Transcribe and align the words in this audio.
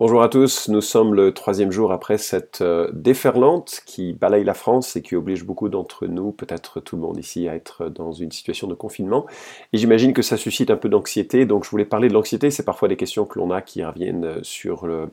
Bonjour 0.00 0.22
à 0.22 0.30
tous, 0.30 0.70
nous 0.70 0.80
sommes 0.80 1.14
le 1.14 1.34
troisième 1.34 1.70
jour 1.70 1.92
après 1.92 2.16
cette 2.16 2.62
euh, 2.62 2.88
déferlante 2.94 3.82
qui 3.84 4.14
balaye 4.14 4.44
la 4.44 4.54
France 4.54 4.96
et 4.96 5.02
qui 5.02 5.14
oblige 5.14 5.44
beaucoup 5.44 5.68
d'entre 5.68 6.06
nous, 6.06 6.32
peut-être 6.32 6.80
tout 6.80 6.96
le 6.96 7.02
monde 7.02 7.18
ici, 7.18 7.46
à 7.50 7.54
être 7.54 7.90
dans 7.90 8.10
une 8.10 8.32
situation 8.32 8.66
de 8.66 8.72
confinement. 8.72 9.26
Et 9.74 9.76
j'imagine 9.76 10.14
que 10.14 10.22
ça 10.22 10.38
suscite 10.38 10.70
un 10.70 10.78
peu 10.78 10.88
d'anxiété, 10.88 11.44
donc 11.44 11.66
je 11.66 11.70
voulais 11.70 11.84
parler 11.84 12.08
de 12.08 12.14
l'anxiété, 12.14 12.50
c'est 12.50 12.62
parfois 12.62 12.88
des 12.88 12.96
questions 12.96 13.26
que 13.26 13.38
l'on 13.38 13.50
a 13.50 13.60
qui 13.60 13.84
reviennent 13.84 14.24
euh, 14.24 14.38
sur 14.42 14.86
le, 14.86 15.10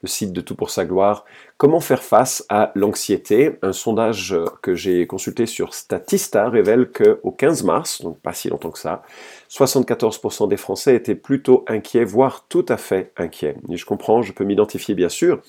le, 0.00 0.08
site 0.08 0.32
de 0.32 0.40
Tout 0.40 0.54
pour 0.54 0.70
sa 0.70 0.86
gloire. 0.86 1.26
Comment 1.58 1.80
faire 1.80 2.02
face 2.02 2.46
à 2.48 2.72
l'anxiété? 2.74 3.58
Un 3.60 3.74
sondage 3.74 4.34
que 4.62 4.74
j'ai 4.74 5.06
consulté 5.06 5.44
sur 5.44 5.74
Statista 5.74 6.48
révèle 6.48 6.90
qu'au 6.90 7.30
15 7.30 7.64
mars, 7.64 8.00
donc 8.00 8.18
pas 8.20 8.32
si 8.32 8.48
longtemps 8.48 8.70
que 8.70 8.78
ça, 8.78 9.02
74% 9.50 10.48
des 10.48 10.56
Français 10.56 10.94
étaient 10.94 11.14
plutôt 11.14 11.64
inquiets, 11.66 12.04
voire 12.04 12.46
tout 12.48 12.64
à 12.68 12.76
fait 12.76 13.12
inquiets. 13.16 13.56
Et 13.68 13.76
je 13.76 13.84
comprends, 13.84 14.22
je 14.22 14.32
peux 14.32 14.44
m'identifier 14.44 14.94
bien 14.94 15.08
sûr 15.08 15.42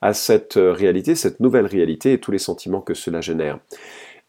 à 0.00 0.12
cette 0.14 0.54
réalité, 0.56 1.14
cette 1.14 1.40
nouvelle 1.40 1.66
réalité 1.66 2.12
et 2.12 2.20
tous 2.20 2.30
les 2.30 2.38
sentiments 2.38 2.80
que 2.80 2.94
cela 2.94 3.20
génère. 3.20 3.58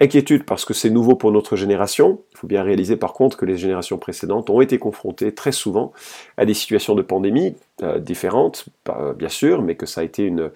Inquiétude 0.01 0.45
parce 0.45 0.63
que 0.63 0.73
c'est 0.73 0.89
nouveau 0.89 1.15
pour 1.15 1.29
notre 1.33 1.57
génération. 1.57 2.21
Il 2.31 2.37
faut 2.37 2.47
bien 2.47 2.63
réaliser 2.63 2.95
par 2.95 3.11
contre 3.11 3.35
que 3.35 3.45
les 3.45 3.57
générations 3.57 3.97
précédentes 3.97 4.49
ont 4.49 4.61
été 4.61 4.77
confrontées 4.79 5.33
très 5.35 5.51
souvent 5.51 5.91
à 6.37 6.45
des 6.45 6.53
situations 6.53 6.95
de 6.95 7.01
pandémie 7.01 7.57
euh, 7.83 7.99
différentes, 7.99 8.69
bien 9.17 9.27
sûr, 9.27 9.61
mais 9.61 9.75
que 9.75 9.85
ça 9.85 9.99
a 9.99 10.05
été 10.05 10.23
une, 10.23 10.51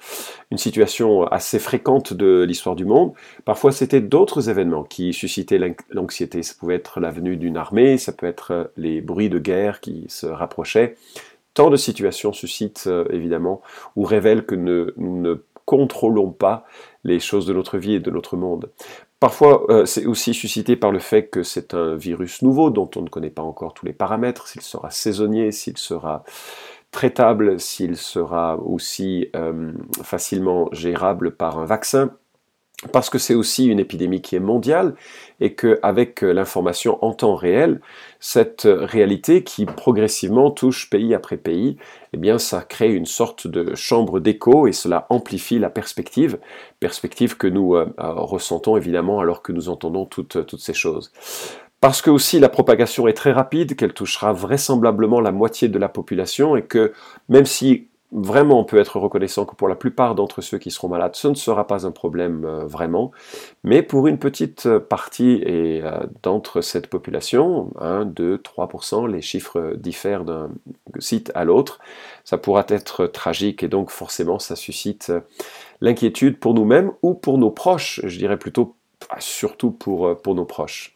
situation 0.56 1.28
assez 1.28 1.60
fréquente 1.60 2.14
de 2.14 2.46
l'histoire 2.48 2.78
du 2.78 2.86
monde. 2.86 3.12
Parfois 3.44 3.74
c'était 3.74 4.00
d'autres 4.00 4.50
événements 4.50 4.86
qui 4.86 5.12
suscitaient 5.12 5.60
l'anxiété. 5.90 6.42
Ça 6.42 6.54
pouvait 6.58 6.76
être 6.76 7.02
la 7.02 7.12
venue 7.12 7.36
d'une 7.36 7.58
armée, 7.58 7.98
ça 7.98 8.14
peut 8.14 8.28
être 8.28 8.52
euh, 8.52 8.64
les 8.78 9.02
bruits 9.02 9.30
de 9.30 9.40
guerre 9.40 9.82
qui 9.82 10.06
se 10.08 10.26
rapprochaient. 10.26 10.96
Tant 11.54 11.70
de 11.70 11.76
situations 11.76 12.32
suscitent 12.32 12.86
euh, 12.88 13.04
évidemment 13.10 13.62
ou 13.98 14.06
révèlent 14.06 14.46
que 14.46 14.56
nous 14.56 14.94
ne 14.96 15.44
contrôlons 15.66 16.32
pas 16.32 16.66
les 17.04 17.20
choses 17.20 17.46
de 17.46 17.54
notre 17.54 17.78
vie 17.78 17.96
et 17.96 18.00
de 18.00 18.12
notre 18.12 18.38
monde. 18.38 18.70
Parfois, 19.24 19.64
euh, 19.70 19.86
c'est 19.86 20.06
aussi 20.06 20.34
suscité 20.34 20.76
par 20.76 20.92
le 20.92 21.00
fait 21.00 21.30
que 21.30 21.44
c'est 21.44 21.74
un 21.74 21.96
virus 21.96 22.42
nouveau 22.42 22.70
dont 22.70 22.90
on 22.98 23.04
ne 23.04 23.08
connaît 23.08 23.30
pas 23.30 23.42
encore 23.42 23.74
tous 23.74 23.86
les 23.86 23.94
paramètres, 23.94 24.48
s'il 24.48 24.60
sera 24.62 24.92
saisonnier, 24.92 25.54
s'il 25.54 25.78
sera 25.78 26.26
traitable, 26.92 27.58
s'il 27.58 27.96
sera 27.96 28.58
aussi 28.58 29.30
euh, 29.34 29.72
facilement 30.04 30.68
gérable 30.74 31.38
par 31.38 31.58
un 31.58 31.64
vaccin 31.64 32.12
parce 32.92 33.10
que 33.10 33.18
c'est 33.18 33.36
aussi 33.36 33.66
une 33.68 33.80
épidémie 33.80 34.22
qui 34.22 34.36
est 34.36 34.40
mondiale 34.40 34.96
et 35.40 35.54
qu'avec 35.54 36.22
l'information 36.22 37.04
en 37.04 37.14
temps 37.14 37.36
réel, 37.36 37.82
cette 38.20 38.68
réalité 38.68 39.44
qui 39.44 39.66
progressivement 39.66 40.52
touche 40.52 40.90
pays 40.90 41.14
après 41.14 41.38
pays, 41.38 41.78
eh 42.14 42.18
bien 42.18 42.38
ça 42.38 42.62
crée 42.62 42.94
une 42.94 43.06
sorte 43.06 43.48
de 43.48 43.76
chambre 43.76 44.20
d'écho 44.20 44.68
et 44.68 44.72
cela 44.72 45.08
amplifie 45.10 45.60
la 45.60 45.70
perspective, 45.70 46.40
perspective 46.80 47.38
que 47.38 47.48
nous 47.48 47.76
euh, 47.76 47.86
euh, 48.00 48.14
ressentons 48.14 48.78
évidemment 48.78 49.20
alors 49.20 49.42
que 49.42 49.52
nous 49.52 49.70
entendons 49.70 50.06
toutes 50.06 50.58
ces 50.58 50.74
choses. 50.74 51.12
Parce 51.82 52.02
que 52.02 52.10
aussi 52.10 52.40
la 52.40 52.48
propagation 52.48 53.10
est 53.10 53.14
très 53.14 53.34
rapide, 53.34 53.76
qu'elle 53.76 53.94
touchera 53.94 54.32
vraisemblablement 54.32 55.20
la 55.20 55.34
moitié 55.34 55.68
de 55.68 55.78
la 55.78 55.90
population 55.90 56.56
et 56.56 56.62
que 56.62 56.94
même 57.28 57.46
si 57.46 57.90
vraiment 58.14 58.60
on 58.60 58.64
peut 58.64 58.78
être 58.78 59.00
reconnaissant 59.00 59.46
que 59.46 59.56
pour 59.56 59.68
la 59.68 59.76
plupart 59.76 60.16
d'entre 60.16 60.42
ceux 60.42 60.58
qui 60.58 60.72
seront 60.72 60.88
malades, 60.88 61.16
ce 61.16 61.28
ne 61.28 61.34
sera 61.34 61.68
pas 61.68 61.86
un 61.86 61.92
problème 61.92 62.46
euh, 62.46 62.66
vraiment, 62.66 63.12
mais 63.64 63.82
pour 63.82 64.08
une 64.08 64.20
petite 64.20 64.78
partie 64.78 65.42
et 65.46 65.82
euh, 65.84 66.00
d'entre 66.22 66.62
cette 66.62 66.88
population, 66.88 67.72
1, 67.80 68.06
2, 68.06 68.38
3%, 68.38 69.12
les 69.12 69.22
chiffres 69.22 69.74
diffèrent 69.76 70.24
d'un 70.24 70.50
site 71.00 71.32
à 71.36 71.44
l'autre, 71.44 71.80
ça 72.24 72.38
pourra 72.38 72.66
être 72.70 73.08
tragique 73.08 73.64
et 73.64 73.68
donc 73.68 73.90
forcément 73.90 74.40
ça 74.40 74.56
suscite 74.56 75.10
euh, 75.10 75.22
l'inquiétude 75.82 76.40
pour 76.40 76.54
nous-mêmes 76.54 76.92
ou 77.02 77.16
pour 77.16 77.38
nos 77.38 77.52
proches, 77.52 78.00
je 78.04 78.18
dirais 78.18 78.38
plutôt 78.38 78.76
surtout 79.20 79.72
pour, 79.72 80.18
pour 80.22 80.34
nos 80.34 80.46
proches. 80.46 80.96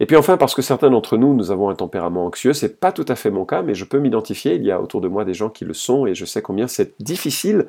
Et 0.00 0.06
puis 0.06 0.16
enfin, 0.16 0.38
parce 0.38 0.54
que 0.54 0.62
certains 0.62 0.90
d'entre 0.90 1.18
nous, 1.18 1.34
nous 1.34 1.50
avons 1.50 1.68
un 1.68 1.74
tempérament 1.74 2.24
anxieux, 2.24 2.54
c'est 2.54 2.80
pas 2.80 2.90
tout 2.90 3.04
à 3.06 3.14
fait 3.14 3.30
mon 3.30 3.44
cas, 3.44 3.60
mais 3.60 3.74
je 3.74 3.84
peux 3.84 3.98
m'identifier, 3.98 4.54
il 4.54 4.64
y 4.64 4.70
a 4.70 4.80
autour 4.80 5.02
de 5.02 5.08
moi 5.08 5.26
des 5.26 5.34
gens 5.34 5.50
qui 5.50 5.66
le 5.66 5.74
sont, 5.74 6.06
et 6.06 6.14
je 6.14 6.24
sais 6.24 6.40
combien 6.40 6.66
c'est 6.66 6.94
difficile 7.02 7.66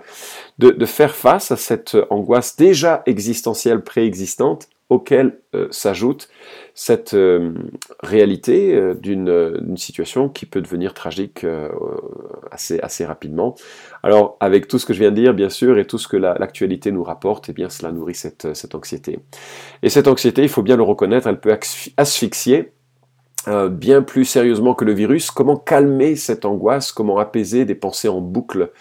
de, 0.58 0.70
de 0.72 0.86
faire 0.86 1.14
face 1.14 1.52
à 1.52 1.58
cette 1.58 1.98
angoisse 2.10 2.56
déjà 2.56 3.04
existentielle 3.06 3.84
préexistante 3.84 4.70
auquel 4.92 5.40
euh, 5.56 5.70
s'ajoute 5.72 6.28
cette 6.76 7.14
euh, 7.14 7.54
réalité 8.04 8.76
euh, 8.76 8.94
d'une 8.94 9.78
situation 9.78 10.28
qui 10.28 10.46
peut 10.46 10.62
devenir 10.62 10.94
tragique 10.94 11.46
assez, 12.52 13.06
rapidement. 13.06 13.56
Alors, 14.04 14.36
avec 14.42 14.68
tout 14.68 14.78
ce 14.78 14.86
que 14.86 14.94
je 14.94 15.00
viens 15.00 15.12
de 15.12 15.16
dire, 15.16 15.34
bien 15.34 15.48
sûr, 15.48 15.80
et 15.80 15.88
tout 15.88 15.98
ce 15.98 16.10
que 16.10 16.18
l'actualité 16.18 16.92
nous 16.92 17.04
rapporte, 17.04 17.48
eh 17.48 17.54
bien, 17.54 17.70
cela 17.70 17.94
nourrit 17.94 18.16
cette, 18.16 18.54
cette 18.54 18.76
anxiété. 18.76 19.20
Et 19.82 19.90
cette 19.90 20.10
anxiété, 20.10 20.44
il 20.44 20.50
faut 20.50 20.62
bien 20.62 20.76
le 20.76 20.84
reconnaître, 20.84 21.28
elle 21.28 21.40
peut 21.40 21.58
asphyxier 21.96 22.74
bien 23.48 24.02
plus 24.02 24.26
sérieusement 24.26 24.76
que 24.76 24.84
le 24.84 24.92
virus. 24.92 25.32
Comment 25.32 25.56
calmer 25.56 26.18
cette 26.18 26.44
angoisse? 26.44 26.92
Comment 26.92 27.18
apaiser 27.18 27.64
des 27.64 27.76
pensées 27.76 28.10
en 28.10 28.20
boucle 28.20 28.72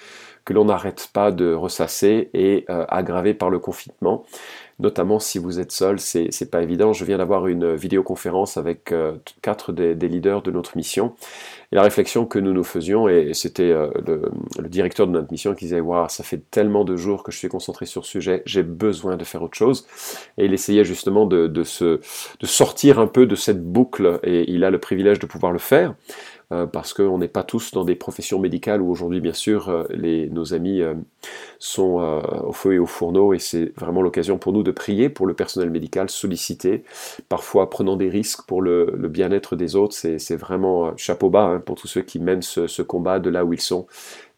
que 0.45 0.53
l'on 0.53 0.65
n'arrête 0.65 1.09
pas 1.13 1.31
de 1.31 1.55
ressasser 1.55 2.31
et 2.35 2.65
aggraver 2.69 3.33
par 3.33 3.49
le 3.49 3.61
confinement? 3.61 4.25
Notamment 4.81 5.19
si 5.19 5.39
vous 5.39 5.61
êtes 5.61 5.73
seul, 5.73 6.01
c'est 6.01 6.51
pas 6.51 6.63
évident. 6.63 6.93
Je 6.93 7.05
viens 7.05 7.19
d'avoir 7.19 7.47
une 7.47 7.75
vidéoconférence 7.75 8.57
avec 8.57 8.93
euh, 8.93 9.13
quatre 9.43 9.73
des, 9.73 9.95
leaders 9.95 10.43
de 10.43 10.51
notre 10.51 10.77
mission. 10.77 11.15
Et 11.73 11.77
la 11.77 11.83
réflexion 11.83 12.27
que 12.27 12.39
nous 12.39 12.53
nous 12.53 12.65
faisions, 12.65 13.09
et 13.09 13.33
c'était 13.35 13.71
euh, 13.71 13.91
le, 14.59 14.69
directeur 14.69 15.07
de 15.07 15.13
notre 15.13 15.31
mission 15.31 15.55
qui 15.55 15.67
disait 15.67 15.81
Waouh, 15.81 16.09
ça 16.09 16.25
fait 16.25 16.43
tellement 16.51 16.85
de 16.85 16.97
jours 16.97 17.23
que 17.23 17.31
je 17.31 17.39
suis 17.39 17.49
concentré 17.49 17.87
sur 17.87 18.05
ce 18.05 18.11
sujet, 18.11 18.43
j'ai 18.47 18.63
besoin 18.63 19.17
de 19.17 19.25
faire 19.25 19.43
autre 19.43 19.57
chose. 19.57 19.87
Et 20.39 20.47
il 20.47 20.53
essayait 20.53 20.85
justement 20.85 21.27
de, 21.27 21.47
de, 21.47 21.63
se, 21.63 22.01
de 22.41 22.47
sortir 22.47 22.99
un 22.99 23.07
peu 23.07 23.27
de 23.27 23.35
cette 23.37 23.63
boucle, 23.63 24.19
et 24.25 24.51
il 24.51 24.65
a 24.65 24.71
le 24.71 24.79
privilège 24.79 25.19
de 25.19 25.27
pouvoir 25.27 25.53
le 25.53 25.59
faire. 25.59 25.95
Euh, 26.53 26.67
parce 26.67 26.93
qu'on 26.93 27.19
n'est 27.19 27.29
pas 27.29 27.45
tous 27.45 27.71
dans 27.71 27.85
des 27.85 27.95
professions 27.95 28.41
médicales 28.41 28.83
où 28.83 28.91
aujourd'hui, 28.91 29.21
bien 29.21 29.33
sûr, 29.33 29.69
euh, 29.69 29.85
nos 30.31 30.53
amis 30.53 30.83
euh, 30.83 30.95
sont 31.61 32.23
au 32.45 32.53
feu 32.53 32.75
et 32.75 32.79
au 32.81 32.87
fourneau 32.87 33.35
et 33.35 33.39
c'est 33.39 33.73
vraiment 33.79 34.03
l'occasion 34.03 34.37
pour 34.37 34.53
nous 34.53 34.65
de 34.65 34.73
prier 34.73 35.09
pour 35.09 35.27
le 35.27 35.35
personnel 35.35 35.71
médical, 35.71 36.11
solliciter, 36.11 36.83
parfois 37.29 37.71
prenant 37.71 37.97
des 37.97 38.09
risques 38.09 38.47
pour 38.47 38.63
le, 38.63 38.97
bien-être 39.09 39.55
des 39.55 39.77
autres. 39.77 39.95
C'est 39.95 40.37
vraiment 40.37 40.97
chapeau 40.97 41.31
bas 41.31 41.45
hein, 41.45 41.61
pour 41.61 41.77
tous 41.77 41.87
ceux 41.87 42.03
qui 42.03 42.19
mènent 42.19 42.43
ce, 42.43 42.83
combat 42.83 43.21
de 43.21 43.31
là 43.31 43.45
où 43.45 43.53
ils 43.53 43.61
sont. 43.61 43.87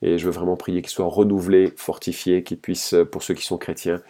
Et 0.03 0.19
je 0.19 0.27
veux 0.27 0.33
vraiment 0.33 0.57
prier 0.57 0.83
qu'ils 0.83 0.91
soient 0.91 1.07
renouvelés, 1.07 1.73
fortifiés, 1.77 2.43
qu'ils 2.43 2.59
puissent, 2.59 2.95
pour 3.11 3.23
ceux 3.23 3.35
qui 3.35 3.45
sont 3.45 3.57
chrétiens, 3.57 4.03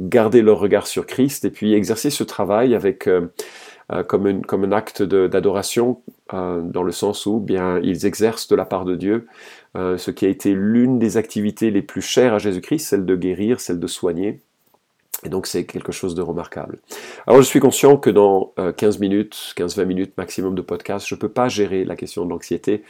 garder 0.00 0.42
leur 0.42 0.58
regard 0.58 0.86
sur 0.86 1.06
Christ 1.06 1.44
et 1.44 1.50
puis 1.50 1.72
exercer 1.72 2.10
ce 2.10 2.24
travail 2.24 2.74
avec 2.74 3.08
comme, 4.06 4.44
comme 4.44 4.64
un 4.64 4.72
acte 4.72 5.02
d'adoration, 5.02 6.02
euh, 6.34 6.60
dans 6.60 6.82
le 6.82 6.90
sens 6.90 7.24
où 7.26 7.38
bien 7.38 7.78
ils 7.84 8.04
exercent 8.04 8.48
de 8.48 8.56
la 8.56 8.64
part 8.64 8.84
de 8.84 8.96
Dieu 8.96 9.28
euh, 9.76 9.96
ce 9.96 10.10
qui 10.10 10.24
a 10.26 10.28
été 10.28 10.54
l'une 10.54 10.98
des 10.98 11.18
activités 11.18 11.70
les 11.70 11.82
plus 11.82 12.00
chères 12.00 12.34
à 12.34 12.38
Jésus-Christ, 12.38 12.80
celle 12.80 13.04
de 13.04 13.14
guérir, 13.14 13.60
celle 13.60 13.78
de 13.78 13.86
soigner. 13.86 14.40
Et 15.24 15.28
donc 15.28 15.46
c'est 15.46 15.64
quelque 15.64 15.92
chose 15.92 16.14
de 16.14 16.22
remarquable. 16.22 16.78
Alors 17.26 17.40
je 17.40 17.46
suis 17.46 17.60
conscient 17.60 17.96
que 17.96 18.10
dans 18.10 18.52
15 18.76 18.98
minutes, 18.98 19.54
15-20 19.56 19.84
minutes 19.86 20.12
maximum 20.18 20.54
de 20.54 20.62
podcast, 20.62 21.06
je 21.08 21.14
ne 21.14 21.20
peux 21.20 21.30
pas 21.30 21.48
gérer 21.48 21.84
la 21.84 21.96
question 21.96 22.24
de 22.24 22.30
l'anxiété. 22.30 22.82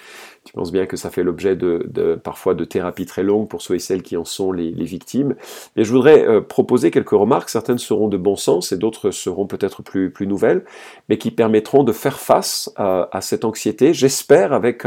Tu 0.44 0.53
penses 0.53 0.72
bien 0.72 0.87
que 0.87 0.97
ça 0.97 1.10
fait 1.10 1.22
l'objet 1.22 1.54
de, 1.54 2.20
parfois 2.22 2.54
de 2.54 2.64
thérapies 2.64 3.06
très 3.06 3.23
longues 3.23 3.49
pour 3.49 3.62
ceux 3.62 3.76
et 3.76 3.78
celles 3.78 4.02
qui 4.02 4.17
en 4.17 4.25
sont 4.25 4.52
les, 4.52 4.70
victimes. 4.87 5.34
Et 5.76 5.84
je 5.84 5.93
voudrais 5.93 6.26
euh, 6.26 6.40
proposer 6.40 6.90
quelques 6.90 7.11
remarques. 7.11 7.49
Certaines 7.49 7.78
seront 7.78 8.08
de 8.08 8.17
bon 8.17 8.37
sens 8.37 8.70
et 8.70 8.76
d'autres 8.76 9.11
seront 9.11 9.46
peut-être 9.46 9.82
plus, 9.82 10.11
plus 10.11 10.26
nouvelles, 10.26 10.64
mais 11.08 11.19
qui 11.19 11.31
permettront 11.31 11.84
de 11.84 11.93
faire 11.93 12.19
face 12.19 12.72
à, 12.76 13.08
cette 13.20 13.44
anxiété, 13.44 13.94
j'espère 13.94 14.52
avec 14.52 14.84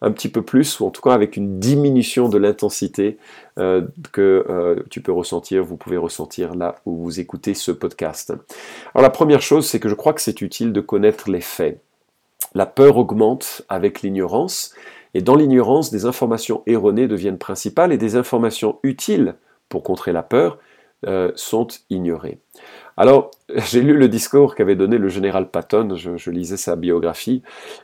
un, 0.00 0.10
petit 0.10 0.28
peu 0.28 0.42
plus, 0.42 0.80
ou 0.80 0.86
en 0.86 0.90
tout 0.90 1.02
cas 1.02 1.12
avec 1.12 1.36
une 1.36 1.58
diminution 1.58 2.28
de 2.28 2.38
l'intensité 2.38 3.18
euh, 3.58 3.82
que 4.12 4.44
euh, 4.48 4.82
tu 4.90 5.00
peux 5.00 5.12
ressentir, 5.12 5.64
vous 5.64 5.76
pouvez 5.76 5.96
ressentir 5.96 6.54
là 6.54 6.76
où 6.86 6.96
vous 6.96 7.20
écoutez 7.20 7.54
ce 7.54 7.72
podcast. 7.72 8.32
Alors 8.94 9.02
la 9.02 9.10
première 9.10 9.42
chose, 9.42 9.66
c'est 9.66 9.80
que 9.80 9.88
je 9.88 9.94
crois 9.94 10.12
que 10.12 10.20
c'est 10.20 10.40
utile 10.40 10.72
de 10.72 10.80
connaître 10.80 11.30
les 11.30 11.40
faits. 11.40 11.80
La 12.54 12.66
peur 12.66 12.96
augmente 12.96 13.62
avec 13.68 14.02
l'ignorance, 14.02 14.74
et 15.14 15.22
dans 15.22 15.34
l'ignorance, 15.34 15.90
des 15.90 16.04
informations 16.04 16.62
erronées 16.66 17.08
deviennent 17.08 17.38
principales, 17.38 17.92
et 17.92 17.98
des 17.98 18.16
informations 18.16 18.78
utiles 18.82 19.34
pour 19.68 19.82
contrer 19.82 20.12
la 20.12 20.22
peur 20.22 20.58
euh, 21.06 21.30
sont 21.36 21.68
ignorés. 21.90 22.38
Alors, 22.96 23.30
j'ai 23.70 23.80
lu 23.82 23.96
le 23.96 24.08
discours 24.08 24.56
qu'avait 24.56 24.74
donné 24.74 24.98
le 24.98 25.08
général 25.08 25.48
Patton, 25.48 25.94
je, 25.94 26.30
lisais 26.30 26.56
sa 26.56 26.74
biographie, 26.74 27.42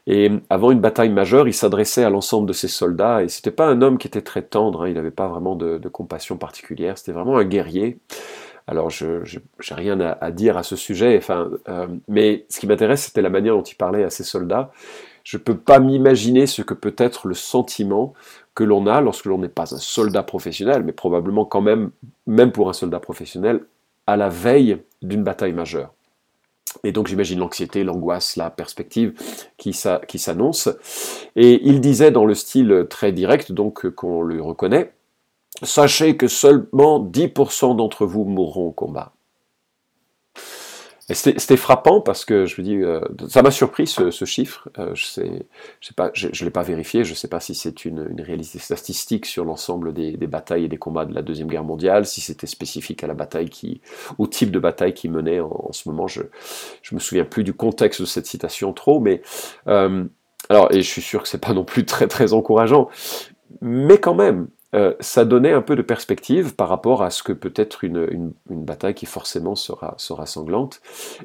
et 0.09 0.31
avant 0.51 0.73
une 0.73 0.81
bataille 0.81 1.11
majeure, 1.11 1.47
il 1.47 1.55
s'adressait 1.55 2.03
à 2.03 2.11
l'ensemble 2.11 2.49
de 2.49 2.53
ses 2.53 2.67
soldats, 2.67 3.23
et 3.23 3.29
c'était 3.29 3.53
pas 3.53 3.67
un 3.67 3.83
homme 3.83 3.99
qui 3.99 4.09
était 4.09 4.23
très 4.23 4.43
tendre, 4.43 4.83
hein, 4.83 4.89
il 4.89 4.95
n'avait 4.95 5.13
pas 5.13 5.29
vraiment 5.29 5.55
de, 5.55 5.79
compassion 5.89 6.37
particulière, 6.37 6.99
c'était 6.99 7.13
vraiment 7.13 7.39
un 7.39 7.45
guerrier. 7.45 7.99
Alors, 8.67 8.91
je 8.91 9.21
n'ai 9.23 9.77
rien 9.77 10.01
à, 10.01 10.31
dire 10.33 10.57
à 10.57 10.65
ce 10.65 10.75
sujet, 10.75 11.17
enfin, 11.17 11.51
euh, 11.69 11.87
mais 12.09 12.47
ce 12.49 12.59
qui 12.59 12.67
m'intéresse, 12.67 13.05
c'était 13.05 13.23
la 13.23 13.31
manière 13.31 13.55
dont 13.55 13.63
il 13.63 13.77
parlait 13.77 14.03
à 14.03 14.11
ses 14.11 14.25
soldats. 14.25 14.73
Je 15.25 15.37
ne 15.37 15.43
peux 15.43 15.57
pas 15.57 15.81
m'imaginer 15.81 16.47
ce 16.47 16.63
que 16.63 16.75
peut 16.75 16.95
être 16.97 17.27
le 17.27 17.35
sentiment 17.35 18.13
que 18.55 18.63
l'on 18.63 18.87
a 18.87 19.01
lorsque 19.01 19.25
l'on 19.25 19.39
n'est 19.39 19.49
pas 19.49 19.75
un 19.75 19.79
soldat 19.79 20.23
professionnel, 20.23 20.85
mais 20.85 20.93
probablement 20.93 21.45
quand 21.45 21.63
même, 21.63 21.91
même 22.27 22.53
pour 22.53 22.69
un 22.69 22.73
soldat 22.73 23.01
professionnel, 23.01 23.65
à 24.07 24.17
la 24.17 24.29
veille 24.29 24.79
d'une 25.03 25.25
bataille 25.25 25.55
majeure. 25.55 25.93
Et 26.83 26.93
donc 26.93 27.09
j'imagine 27.09 27.39
l'anxiété, 27.39 27.85
l'angoisse, 27.85 28.37
la 28.37 28.51
perspective 28.51 29.15
qui 29.57 29.73
s'annonce. 29.73 30.69
Et 31.35 31.61
il 31.67 31.81
disait 31.81 32.11
dans 32.11 32.27
le 32.27 32.35
style 32.35 32.87
très 32.89 33.11
direct, 33.11 33.51
donc 33.51 33.89
qu'on 33.91 34.23
le 34.23 34.41
reconnaît, 34.41 34.93
Sachez 35.63 36.17
que 36.17 36.27
seulement 36.27 36.99
10% 36.99 37.77
d'entre 37.77 38.07
vous 38.07 38.25
mourront 38.25 38.69
au 38.69 38.73
combat. 38.73 39.13
C'était 41.11 41.59
frappant 41.59 42.01
parce 42.01 42.25
que 42.25 42.47
je 42.47 42.61
me 42.61 42.65
dis, 42.65 42.77
euh, 42.77 43.01
ça 43.29 43.43
m'a 43.43 43.51
surpris 43.51 43.87
ce, 43.87 44.25
chiffre. 44.25 44.71
Euh, 44.79 44.95
je 44.95 45.21
je, 45.81 46.45
l'ai 46.45 46.51
pas 46.51 46.63
vérifié. 46.63 47.05
Je 47.05 47.11
ne 47.11 47.15
sais 47.15 47.29
pas 47.29 47.41
si 47.41 47.55
c'est 47.55 47.85
une, 47.85 48.21
réalité 48.21 48.59
statistique 48.59 49.27
sur 49.27 49.45
l'ensemble 49.45 49.93
des, 49.93 50.17
batailles 50.27 50.65
et 50.65 50.69
des 50.69 50.79
combats 50.79 51.05
de 51.05 51.15
la 51.15 51.21
deuxième 51.21 51.49
guerre 51.49 51.65
mondiale, 51.65 52.07
si 52.07 52.23
c'était 52.23 52.47
spécifique 52.47 53.05
à 53.05 53.07
la 53.07 53.13
bataille 53.13 53.51
qui, 53.51 53.83
au 54.17 54.27
type 54.27 54.51
de 54.51 54.59
bataille 54.59 54.95
qui 54.95 55.11
menait 55.11 55.41
en, 55.41 55.73
ce 55.73 55.91
moment. 55.91 56.07
Je, 56.07 56.23
je 56.81 56.95
me 56.95 57.01
souviens 57.01 57.25
plus 57.25 57.45
du 57.45 57.53
contexte 57.53 58.01
de 58.01 58.07
cette 58.07 58.27
citation 58.27 58.73
trop, 58.73 58.99
mais 58.99 59.21
euh, 59.69 60.05
alors 60.49 60.73
et 60.73 60.81
je 60.81 60.89
suis 60.89 61.03
sûr 61.03 61.23
que 61.23 61.29
c'est 61.29 61.39
pas 61.39 61.53
non 61.53 61.65
plus 61.65 61.85
très 61.85 62.09
très 62.09 62.33
encourageant, 62.33 62.89
mais 63.61 63.99
quand 63.99 64.15
même, 64.15 64.49
euh, 64.75 64.95
ça 64.99 65.25
donnait 65.25 65.53
un 65.53 65.63
peu 65.63 65.77
de 65.77 65.83
perspective 65.83 66.55
par 66.55 66.69
rapport 66.69 67.03
à 67.03 67.11
ce 67.11 67.23
que 67.23 67.33
peut 67.33 67.53
être 67.55 67.85
une, 67.85 68.33
bataille 68.51 68.95
qui 68.95 69.07
forcément 69.07 69.55
sera, 69.55 69.95
sera 69.99 70.27
sanglante. 70.27 70.81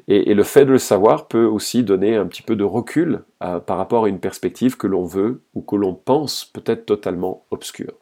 Et, 0.08 0.34
le 0.34 0.44
fait 0.44 0.64
de 0.64 0.72
le 0.72 0.78
savoir 0.78 1.26
peut 1.26 1.44
aussi 1.44 1.82
donner 1.82 2.16
un 2.16 2.26
petit 2.26 2.42
peu 2.42 2.54
de 2.54 2.64
recul 2.64 3.22
euh, 3.42 3.58
par 3.58 3.76
rapport 3.76 4.04
à 4.04 4.08
une 4.08 4.20
perspective 4.20 4.76
que 4.76 4.86
l'on 4.86 5.04
veut 5.04 5.42
ou 5.54 5.62
que 5.62 5.74
l'on 5.74 5.94
pense 5.94 6.44
peut-être 6.44 6.86
totalement 6.86 7.44
obscure. 7.50 7.92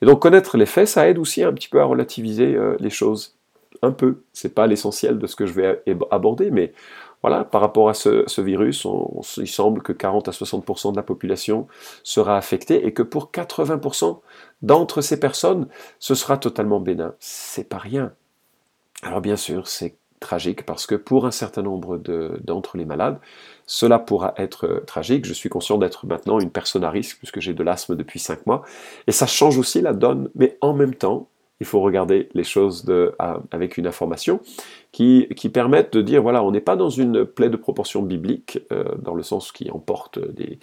Et 0.00 0.06
donc 0.06 0.20
connaître 0.20 0.56
les 0.56 0.66
faits, 0.66 0.88
ça 0.88 1.08
aide 1.08 1.18
aussi 1.18 1.42
un 1.42 1.52
petit 1.52 1.68
peu 1.68 1.80
à 1.80 1.84
relativiser 1.84 2.54
euh, 2.54 2.76
les 2.80 2.90
choses. 2.90 3.34
Un 3.82 3.92
peu. 3.92 4.22
C'est 4.32 4.54
pas 4.54 4.66
l'essentiel 4.66 5.18
de 5.18 5.26
ce 5.26 5.36
que 5.36 5.44
je 5.44 5.52
vais 5.52 5.82
aborder, 6.10 6.50
mais 6.50 6.72
voilà, 7.26 7.42
par 7.42 7.60
rapport 7.60 7.88
à 7.88 7.94
ce, 7.94 8.40
virus, 8.40 8.86
il 9.38 9.48
semble 9.48 9.82
que 9.82 9.92
40 9.92 10.28
à 10.28 10.30
60% 10.30 10.92
de 10.92 10.96
la 10.96 11.02
population 11.02 11.66
sera 12.04 12.36
affectée 12.36 12.86
et 12.86 12.92
que 12.92 13.02
pour 13.02 13.32
80% 13.32 14.20
d'entre 14.62 15.00
ces 15.00 15.18
personnes, 15.18 15.66
ce 15.98 16.14
sera 16.14 16.38
totalement 16.38 16.78
bénin. 16.78 17.16
C'est 17.18 17.68
pas 17.68 17.78
rien. 17.78 18.12
Alors 19.02 19.20
bien 19.20 19.34
sûr, 19.34 19.66
c'est 19.66 19.96
tragique 20.20 20.64
parce 20.66 20.86
que 20.86 20.94
pour 20.94 21.26
un 21.26 21.32
certain 21.32 21.62
nombre 21.62 21.98
d'entre 22.44 22.76
les 22.76 22.84
malades, 22.84 23.18
cela 23.66 23.98
pourra 23.98 24.32
être 24.36 24.84
tragique. 24.86 25.24
Je 25.24 25.32
suis 25.32 25.48
conscient 25.48 25.78
d'être 25.78 26.06
maintenant 26.06 26.38
une 26.38 26.52
personne 26.52 26.84
à 26.84 26.90
risque 26.90 27.18
puisque 27.18 27.40
j'ai 27.40 27.54
de 27.54 27.62
l'asthme 27.64 27.96
depuis 27.96 28.20
5 28.20 28.46
mois 28.46 28.62
et 29.08 29.12
ça 29.12 29.26
change 29.26 29.58
aussi 29.58 29.80
la 29.80 29.94
donne, 29.94 30.30
mais 30.36 30.58
en 30.60 30.74
même 30.74 30.94
temps, 30.94 31.26
il 31.60 31.66
faut 31.66 31.80
regarder 31.80 32.28
les 32.34 32.44
choses 32.44 32.84
avec 33.50 33.78
une 33.78 33.86
information 33.86 34.40
qui, 34.96 35.50
permettent 35.52 35.92
de 35.92 36.00
dire, 36.00 36.22
voilà, 36.22 36.42
on 36.42 36.50
n'est 36.50 36.60
pas 36.60 36.74
dans 36.74 36.88
une 36.88 37.26
plaie 37.26 37.50
de 37.50 37.56
proportion 37.56 38.02
biblique, 38.02 38.60
euh, 38.72 38.84
dans 38.98 39.12
le 39.12 39.22
sens 39.22 39.52
qui 39.52 39.70
emporte 39.70 40.18
des 40.18 40.58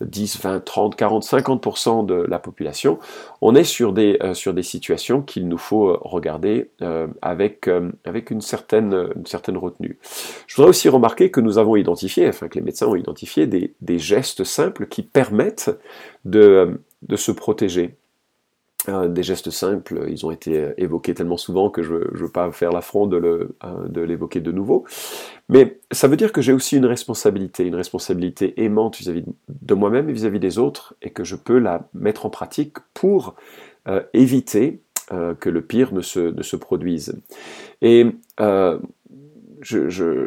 10, 0.00 0.40
20, 0.40 0.64
30, 0.64 0.94
40, 0.94 1.24
50% 1.24 2.06
de 2.06 2.14
la 2.14 2.38
population. 2.38 3.00
On 3.40 3.56
est 3.56 3.64
sur 3.64 3.92
des, 3.92 4.18
euh, 4.22 4.34
sur 4.34 4.54
des 4.54 4.62
situations 4.62 5.20
qu'il 5.20 5.48
nous 5.48 5.58
faut 5.58 5.98
regarder 6.00 6.70
euh, 6.80 7.08
avec, 7.22 7.68
avec 8.04 8.30
une, 8.30 8.40
certaine, 8.40 9.08
certaine 9.24 9.56
retenue. 9.56 9.98
Je 10.46 10.54
voudrais 10.54 10.70
aussi 10.70 10.88
remarquer 10.88 11.32
que 11.32 11.40
nous 11.40 11.58
avons 11.58 11.74
identifié, 11.74 12.28
enfin 12.28 12.46
que 12.46 12.54
les 12.54 12.64
médecins 12.64 12.86
ont 12.86 12.96
identifié 12.96 13.48
des, 13.48 13.74
des 13.80 13.98
gestes 13.98 14.44
simples 14.44 14.86
qui 14.86 15.02
permettent 15.02 15.76
de, 16.24 16.80
de 17.02 17.16
se 17.16 17.32
protéger. 17.32 17.96
Euh, 18.88 19.06
des 19.06 19.22
gestes 19.22 19.50
simples, 19.50 20.06
ils 20.08 20.26
ont 20.26 20.32
été 20.32 20.58
euh, 20.58 20.74
évoqués 20.76 21.14
tellement 21.14 21.36
souvent 21.36 21.70
que 21.70 21.82
je 21.82 21.94
ne 21.94 22.18
veux 22.18 22.28
pas 22.28 22.50
faire 22.50 22.72
l'affront 22.72 23.06
de 23.06 23.16
euh, 23.64 24.06
l'évoquer 24.06 24.40
de, 24.40 24.50
nouveau. 24.50 24.84
Mais 25.48 25.78
ça 25.92 26.08
veut 26.08 26.16
dire 26.16 26.32
que 26.32 26.42
j'ai 26.42 26.52
aussi 26.52 26.76
une 26.76 26.86
responsabilité, 26.86 27.64
une 27.64 27.76
responsabilité 27.76 28.60
aimante 28.62 28.96
vis-à-vis 28.98 29.24
de 29.48 29.74
moi-même 29.74 30.10
et 30.10 30.12
vis-à-vis 30.12 30.40
des 30.40 30.58
autres, 30.58 30.94
et 31.00 31.10
que 31.10 31.22
je 31.22 31.36
peux 31.36 31.58
la 31.58 31.88
mettre 31.94 32.26
en 32.26 32.30
pratique 32.30 32.76
pour 32.92 33.36
éviter 34.14 34.80
que 35.10 35.48
le 35.50 35.62
pire 35.62 35.92
ne 35.92 36.00
se, 36.00 36.20
ne 36.20 36.42
se 36.42 36.56
produise. 36.56 37.20
Et 37.82 38.06
je, 38.38 39.88
je 39.88 40.26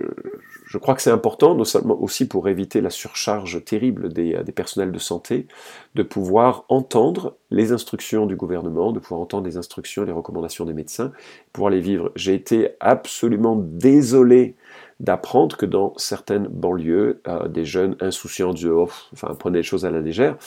crois 0.78 0.96
que 0.96 1.02
c'est 1.02 1.12
important, 1.12 1.56
non 1.56 1.64
seulement 1.64 2.02
aussi 2.02 2.28
pour 2.28 2.50
éviter 2.50 2.82
la 2.82 2.90
surcharge 2.90 3.64
terrible 3.64 4.12
des, 4.12 4.42
des, 4.44 4.52
personnels 4.52 4.92
de 4.92 5.00
santé, 5.00 5.48
de 5.94 6.04
pouvoir 6.04 6.66
entendre 6.70 7.36
les 7.52 7.72
instructions 7.72 8.26
du 8.26 8.36
gouvernement, 8.36 8.92
de 8.92 9.00
pouvoir 9.00 9.22
entendre 9.22 9.46
les 9.46 9.58
instructions 9.58 10.04
les 10.04 10.12
recommandations 10.12 10.66
des 10.66 10.74
médecins, 10.74 11.12
pouvoir 11.54 11.72
les 11.72 11.80
vivre. 11.80 12.12
J'ai 12.16 12.34
été 12.34 12.70
absolument 12.80 13.56
désolé 13.56 14.56
d'apprendre 15.00 15.58
que 15.58 15.66
dans 15.66 15.94
certaines 15.98 16.48
banlieues, 16.48 17.22
euh, 17.28 17.48
des 17.48 17.66
jeunes 17.66 17.98
insouciants 18.00 18.54
du 18.54 18.70
off, 18.70 19.10
enfin 19.14 19.34
prenaient 19.36 19.60
les 19.60 19.64
choses 19.64 19.86
à 19.86 19.92
la 19.92 20.00
légère, 20.00 20.38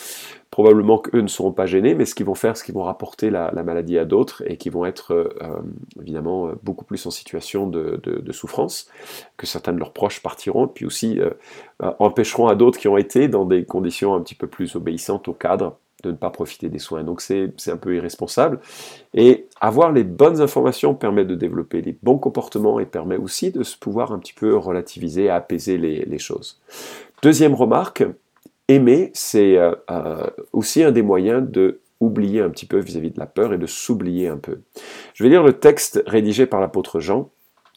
probablement 0.50 0.98
qu'eux 0.98 1.20
ne 1.20 1.28
seront 1.28 1.52
pas 1.52 1.66
gênés, 1.66 1.94
mais 1.94 2.06
ce 2.06 2.14
qu'ils 2.14 2.24
vont 2.24 2.34
faire, 2.34 2.56
c'est 2.56 2.64
qu'ils 2.64 2.74
vont 2.74 2.84
rapporter 2.84 3.30
la, 3.30 3.50
maladie 3.62 3.98
à 3.98 4.06
d'autres 4.06 4.42
et 4.46 4.56
qui 4.56 4.70
vont 4.70 4.86
être 4.86 5.12
euh, 5.12 5.58
évidemment 6.00 6.52
beaucoup 6.62 6.84
plus 6.84 7.04
en 7.06 7.10
situation 7.10 7.66
de, 7.66 8.00
souffrance, 8.32 8.88
que 9.36 9.46
certains 9.46 9.72
de 9.72 9.78
leurs 9.78 9.92
proches 9.92 10.22
partiront, 10.22 10.68
puis 10.68 10.86
aussi 10.86 11.20
euh, 11.20 11.30
empêcheront 11.98 12.46
à 12.46 12.54
d'autres 12.54 12.78
qui 12.78 12.88
ont 12.88 12.96
été 12.96 13.28
dans 13.28 13.44
des 13.44 13.64
conditions 13.64 14.14
un 14.14 14.20
petit 14.20 14.34
peu 14.34 14.46
plus 14.46 14.76
obéissantes 14.76 15.28
au 15.28 15.34
cadre 15.34 15.76
de 16.02 16.10
ne 16.10 16.16
pas 16.16 16.30
profiter 16.30 16.68
des 16.68 16.78
soins. 16.78 17.02
Donc 17.02 17.20
c'est 17.20 17.52
un 17.68 17.76
peu 17.76 17.96
irresponsable. 17.96 18.60
Et 19.14 19.46
avoir 19.60 19.92
les 19.92 20.04
bonnes 20.04 20.40
informations 20.40 20.94
permet 20.94 21.24
de 21.24 21.34
développer 21.34 21.80
les 21.82 21.96
bons 22.02 22.18
comportements 22.18 22.80
et 22.80 22.86
permet 22.86 23.16
aussi 23.16 23.50
de 23.50 23.62
se 23.62 23.76
pouvoir 23.76 24.12
un 24.12 24.18
petit 24.18 24.32
peu 24.32 24.56
relativiser, 24.56 25.28
apaiser 25.28 25.76
les, 25.78 26.18
choses. 26.18 26.60
Deuxième 27.22 27.54
remarque, 27.54 28.04
aimer, 28.66 29.10
c'est 29.14 29.56
euh, 29.56 29.72
euh, 29.90 30.26
aussi 30.52 30.82
un 30.82 30.90
des 30.90 31.02
moyens 31.02 31.48
de 31.48 31.80
oublier 32.00 32.40
un 32.40 32.50
petit 32.50 32.66
peu 32.66 32.78
vis-à-vis 32.78 33.10
de 33.10 33.18
la 33.18 33.26
peur 33.26 33.52
et 33.52 33.58
de 33.58 33.66
s'oublier 33.66 34.28
un 34.28 34.36
peu. 34.36 34.60
Je 35.14 35.24
vais 35.24 35.30
lire 35.30 35.42
le 35.42 35.54
texte 35.54 36.02
rédigé 36.06 36.46
par 36.46 36.60
l'apôtre 36.60 37.00
Jean 37.00 37.30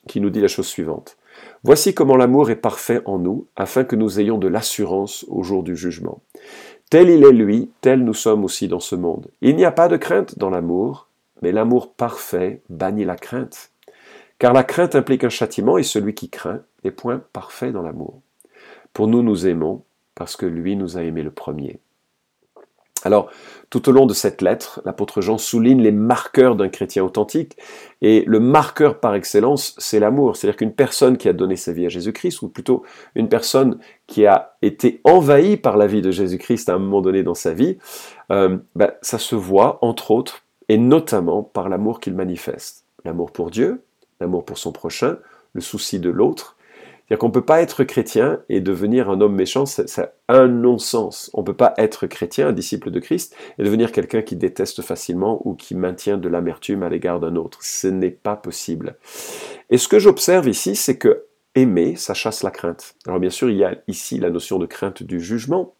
qui 0.07 0.21
nous 0.21 0.29
dit 0.29 0.41
la 0.41 0.47
chose 0.47 0.67
suivante. 0.67 1.17
Voici 1.63 1.93
comment 1.93 2.17
l'amour 2.17 2.49
est 2.49 2.55
parfait 2.55 3.01
en 3.05 3.19
nous, 3.19 3.47
afin 3.55 3.83
que 3.83 3.95
nous 3.95 4.19
ayons 4.19 4.37
de 4.37 4.47
l'assurance 4.47 5.25
au 5.29 5.43
jour 5.43 5.63
du 5.63 5.75
jugement. 5.75 6.21
Tel 6.91 7.09
il 7.09 7.23
est 7.23 7.31
lui, 7.31 7.71
tel 7.79 8.03
nous 8.03 8.13
sommes 8.13 8.43
aussi 8.43 8.67
dans 8.67 8.81
ce 8.81 8.95
monde. 8.95 9.27
Il 9.39 9.55
n'y 9.55 9.63
a 9.63 9.71
pas 9.71 9.87
de 9.87 9.95
crainte 9.95 10.37
dans 10.37 10.49
l'amour, 10.49 11.07
mais 11.41 11.53
l'amour 11.53 11.93
parfait 11.93 12.63
bannit 12.69 13.05
la 13.05 13.15
crainte. 13.15 13.71
Car 14.39 14.51
la 14.51 14.65
crainte 14.65 14.93
implique 14.93 15.23
un 15.23 15.29
châtiment 15.29 15.77
et 15.77 15.83
celui 15.83 16.13
qui 16.13 16.29
craint 16.29 16.63
est 16.83 16.91
point 16.91 17.23
parfait 17.31 17.71
dans 17.71 17.81
l'amour. 17.81 18.19
Pour 18.91 19.07
nous, 19.07 19.23
nous 19.23 19.47
aimons 19.47 19.85
parce 20.15 20.35
que 20.35 20.45
lui 20.45 20.75
nous 20.75 20.97
a 20.97 21.03
aimés 21.03 21.23
le 21.23 21.31
premier. 21.31 21.79
Alors, 23.03 23.29
tout 23.69 23.87
au 23.87 23.91
long 23.91 24.05
de 24.05 24.13
cette 24.13 24.41
lettre, 24.41 24.81
l'apôtre 24.85 25.21
Jean 25.21 25.37
souligne 25.37 25.81
les 25.81 25.91
marqueurs 25.91 26.55
d'un 26.55 26.69
chrétien 26.69 27.03
authentique, 27.03 27.57
et 28.01 28.23
le 28.27 28.39
marqueur 28.39 28.99
par 28.99 29.15
excellence, 29.15 29.75
c'est 29.77 29.99
l'amour. 29.99 30.35
C'est-à-dire 30.35 30.57
qu'une 30.57 30.73
personne 30.73 31.17
qui 31.17 31.29
a 31.29 31.33
donné 31.33 31.55
sa 31.55 31.71
vie 31.71 31.85
à 31.85 31.89
Jésus-Christ, 31.89 32.41
ou 32.41 32.49
plutôt 32.49 32.83
une 33.15 33.29
personne 33.29 33.79
qui 34.07 34.25
a 34.25 34.55
été 34.61 35.01
envahie 35.03 35.57
par 35.57 35.77
la 35.77 35.87
vie 35.87 36.01
de 36.01 36.11
Jésus-Christ 36.11 36.69
à 36.69 36.75
un 36.75 36.79
moment 36.79 37.01
donné 37.01 37.23
dans 37.23 37.33
sa 37.33 37.53
vie, 37.53 37.77
euh, 38.31 38.57
ben, 38.75 38.91
ça 39.01 39.17
se 39.17 39.35
voit, 39.35 39.79
entre 39.81 40.11
autres, 40.11 40.43
et 40.69 40.77
notamment 40.77 41.43
par 41.43 41.69
l'amour 41.69 41.99
qu'il 41.99 42.13
manifeste. 42.13 42.85
L'amour 43.05 43.31
pour 43.31 43.51
Dieu, 43.51 43.83
l'amour 44.19 44.45
pour 44.45 44.57
son 44.57 44.71
prochain, 44.71 45.17
le 45.53 45.61
souci 45.61 45.99
de 45.99 46.09
l'autre, 46.09 46.55
c'est-à-dire 47.11 47.19
qu'on 47.19 47.27
ne 47.27 47.33
peut 47.33 47.45
pas 47.45 47.61
être 47.61 47.83
chrétien 47.83 48.39
et 48.47 48.61
devenir 48.61 49.09
un 49.09 49.19
homme 49.19 49.35
méchant, 49.35 49.65
c'est 49.65 49.85
un 50.29 50.47
non-sens. 50.47 51.29
On 51.33 51.41
ne 51.41 51.45
peut 51.45 51.53
pas 51.53 51.73
être 51.77 52.07
chrétien, 52.07 52.47
un 52.47 52.53
disciple 52.53 52.89
de 52.89 53.01
Christ, 53.01 53.35
et 53.59 53.63
devenir 53.63 53.91
quelqu'un 53.91 54.21
qui 54.21 54.37
déteste 54.37 54.81
facilement 54.81 55.41
ou 55.45 55.53
qui 55.53 55.75
maintient 55.75 56.17
de 56.17 56.29
l'amertume 56.29 56.83
à 56.83 56.89
l'égard 56.89 57.19
d'un 57.19 57.35
autre. 57.35 57.57
Ce 57.63 57.87
n'est 57.87 58.11
pas 58.11 58.37
possible. 58.37 58.95
Et 59.69 59.77
ce 59.77 59.89
que 59.89 59.99
j'observe 59.99 60.47
ici, 60.47 60.73
c'est 60.77 60.97
que 60.97 61.25
aimer, 61.53 61.97
ça 61.97 62.13
chasse 62.13 62.43
la 62.43 62.49
crainte. 62.49 62.95
Alors 63.05 63.19
bien 63.19 63.29
sûr, 63.29 63.49
il 63.49 63.57
y 63.57 63.65
a 63.65 63.75
ici 63.89 64.17
la 64.17 64.29
notion 64.29 64.57
de 64.57 64.65
crainte 64.65 65.03
du 65.03 65.19
jugement, 65.19 65.73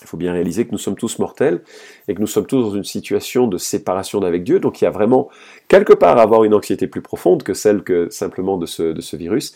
Il 0.00 0.06
faut 0.06 0.16
bien 0.16 0.32
réaliser 0.32 0.66
que 0.66 0.72
nous 0.72 0.78
sommes 0.78 0.96
tous 0.96 1.18
mortels 1.18 1.62
et 2.08 2.14
que 2.14 2.22
nous 2.22 2.26
sommes 2.26 2.46
tous 2.46 2.62
dans 2.62 2.74
une 2.74 2.84
situation 2.84 3.48
de 3.48 3.58
séparation 3.58 4.18
d'avec 4.18 4.44
Dieu. 4.44 4.60
Donc 4.60 4.80
il 4.80 4.84
y 4.84 4.86
a 4.86 4.90
vraiment 4.90 5.28
quelque 5.68 5.92
part 5.92 6.16
à 6.16 6.22
avoir 6.22 6.44
une 6.44 6.54
anxiété 6.54 6.86
plus 6.86 7.02
profonde 7.02 7.42
que 7.42 7.52
celle 7.52 7.82
que 7.82 8.08
simplement 8.08 8.58
ce, 8.64 8.82
de 8.94 9.00
ce 9.02 9.16
virus. 9.16 9.54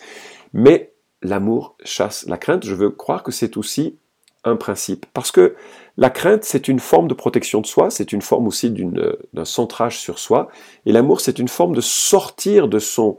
Mais 0.52 0.92
l'amour 1.22 1.76
chasse 1.84 2.26
la 2.26 2.36
crainte. 2.36 2.64
Je 2.64 2.74
veux 2.74 2.90
croire 2.90 3.22
que 3.22 3.32
c'est 3.32 3.56
aussi 3.56 3.98
un 4.44 4.56
principe. 4.56 5.06
Parce 5.14 5.30
que 5.30 5.54
la 5.96 6.10
crainte, 6.10 6.44
c'est 6.44 6.68
une 6.68 6.78
forme 6.78 7.08
de 7.08 7.14
protection 7.14 7.60
de 7.60 7.66
soi, 7.66 7.90
c'est 7.90 8.12
une 8.12 8.22
forme 8.22 8.46
aussi 8.46 8.70
d'un 8.70 9.44
centrage 9.44 9.98
sur 9.98 10.18
soi. 10.18 10.48
Et 10.86 10.92
l'amour, 10.92 11.20
c'est 11.20 11.38
une 11.38 11.48
forme 11.48 11.74
de 11.74 11.80
sortir 11.80 12.68
de, 12.68 12.78
son, 12.78 13.18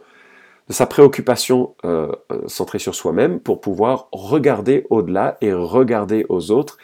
de 0.68 0.74
sa 0.74 0.86
préoccupation 0.86 1.76
euh, 1.86 2.12
euh, 2.32 2.42
centrée 2.48 2.80
sur 2.80 2.96
soi-même 2.96 3.40
pour 3.40 3.60
pouvoir 3.60 4.08
regarder 4.12 4.86
au-delà 4.90 5.38
et 5.42 5.52
regarder 5.52 6.26
aux 6.30 6.52
autres 6.52 6.78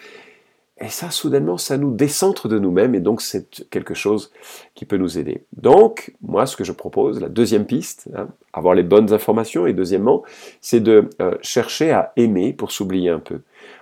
et 0.81 0.89
ça, 0.89 1.09
soudainement, 1.09 1.57
ça 1.57 1.77
nous 1.77 1.91
décentre 1.95 2.49
de 2.49 2.59
nous-mêmes 2.59 2.95
et 2.95 2.99
donc 2.99 3.21
c'est 3.21 3.69
quelque 3.69 3.93
chose 3.93 4.33
qui 4.73 4.83
peut 4.83 4.97
nous 4.97 5.17
aider. 5.17 5.45
Donc, 5.55 6.13
moi, 6.21 6.45
ce 6.45 6.57
que 6.57 6.65
je 6.65 6.73
propose, 6.73 7.21
la 7.21 7.29
deuxième 7.29 7.65
piste, 7.65 8.09
hein, 8.13 8.27
avoir 8.51 8.75
les 8.75 8.83
bonnes 8.83 9.13
informations 9.13 9.65
et 9.67 9.73
deuxièmement, 9.73 10.23
c'est 10.59 10.81
de 10.81 11.09
euh, 11.21 11.35
chercher 11.41 11.91
à 11.91 12.11
aimer 12.17 12.51
pour 12.51 12.71
s'oublier 12.71 13.09
un 13.09 13.19
peu. 13.19 13.39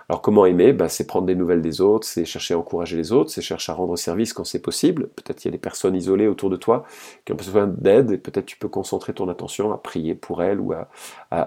Alors 0.09 0.21
comment 0.21 0.45
aimer? 0.45 0.73
Ben, 0.73 0.87
C'est 0.87 1.07
prendre 1.07 1.25
des 1.25 1.35
nouvelles 1.35 1.61
des 1.61 1.81
autres, 1.81 2.05
c'est 2.05 2.25
chercher 2.25 2.53
à 2.53 2.57
encourager 2.57 2.97
les 2.97 3.11
autres, 3.11 3.29
c'est 3.29 3.41
chercher 3.41 3.71
à 3.71 3.75
rendre 3.75 3.95
service 3.97 4.33
quand 4.33 4.43
c'est 4.43 4.61
possible. 4.61 5.07
Peut-être 5.09 5.37
qu'il 5.39 5.49
y 5.49 5.53
a 5.53 5.57
des 5.57 5.61
personnes 5.61 5.95
isolées 5.95 6.27
autour 6.27 6.49
de 6.49 6.55
toi 6.55 6.85
qui 7.25 7.31
ont 7.31 7.35
besoin 7.35 7.67
d'aide 7.67 8.11
et 8.11 8.17
peut-être 8.17 8.45
tu 8.45 8.57
peux 8.57 8.67
concentrer 8.67 9.13
ton 9.13 9.29
attention 9.29 9.71
à 9.71 9.77
prier 9.77 10.15
pour 10.15 10.43
elles 10.43 10.59
ou 10.59 10.73
à, 10.73 10.87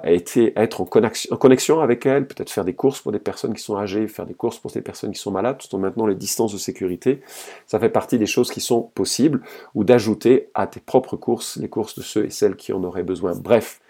être, 0.04 0.80
en, 0.80 0.84
connexion, 0.84 1.80
avec 1.80 2.06
elles, 2.06 2.26
peut-être 2.26 2.50
faire 2.50 2.64
des 2.64 2.74
courses 2.74 3.00
pour 3.00 3.12
des 3.12 3.18
personnes 3.18 3.54
qui 3.54 3.62
sont 3.62 3.76
âgées, 3.76 4.08
faire 4.08 4.26
des 4.26 4.34
courses 4.34 4.58
pour 4.58 4.70
des 4.70 4.80
personnes 4.80 5.12
qui 5.12 5.20
sont 5.20 5.30
malades, 5.30 5.58
tout 5.58 5.74
en 5.74 5.78
maintenant 5.78 6.06
les 6.06 6.14
distances 6.14 6.52
de 6.52 6.58
sécurité. 6.58 7.20
Ça 7.66 7.78
fait 7.78 7.90
partie 7.90 8.18
des 8.18 8.26
choses 8.26 8.50
qui 8.50 8.60
sont 8.60 8.82
possibles 8.82 9.42
ou 9.74 9.84
d'ajouter 9.84 10.48
à 10.54 10.66
tes 10.66 10.80
propres 10.80 11.16
courses 11.16 11.56
les 11.56 11.68
courses 11.68 11.96
de 11.96 12.02
ceux 12.02 12.24
et 12.24 12.30
celles 12.30 12.56
qui 12.56 12.72
en 12.72 12.82
auraient 12.84 13.02
besoin. 13.02 13.32
Bref, 13.36 13.80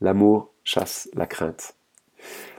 l'amour 0.00 0.50
chasse 0.64 1.08
la 1.14 1.26
crainte. 1.26 1.74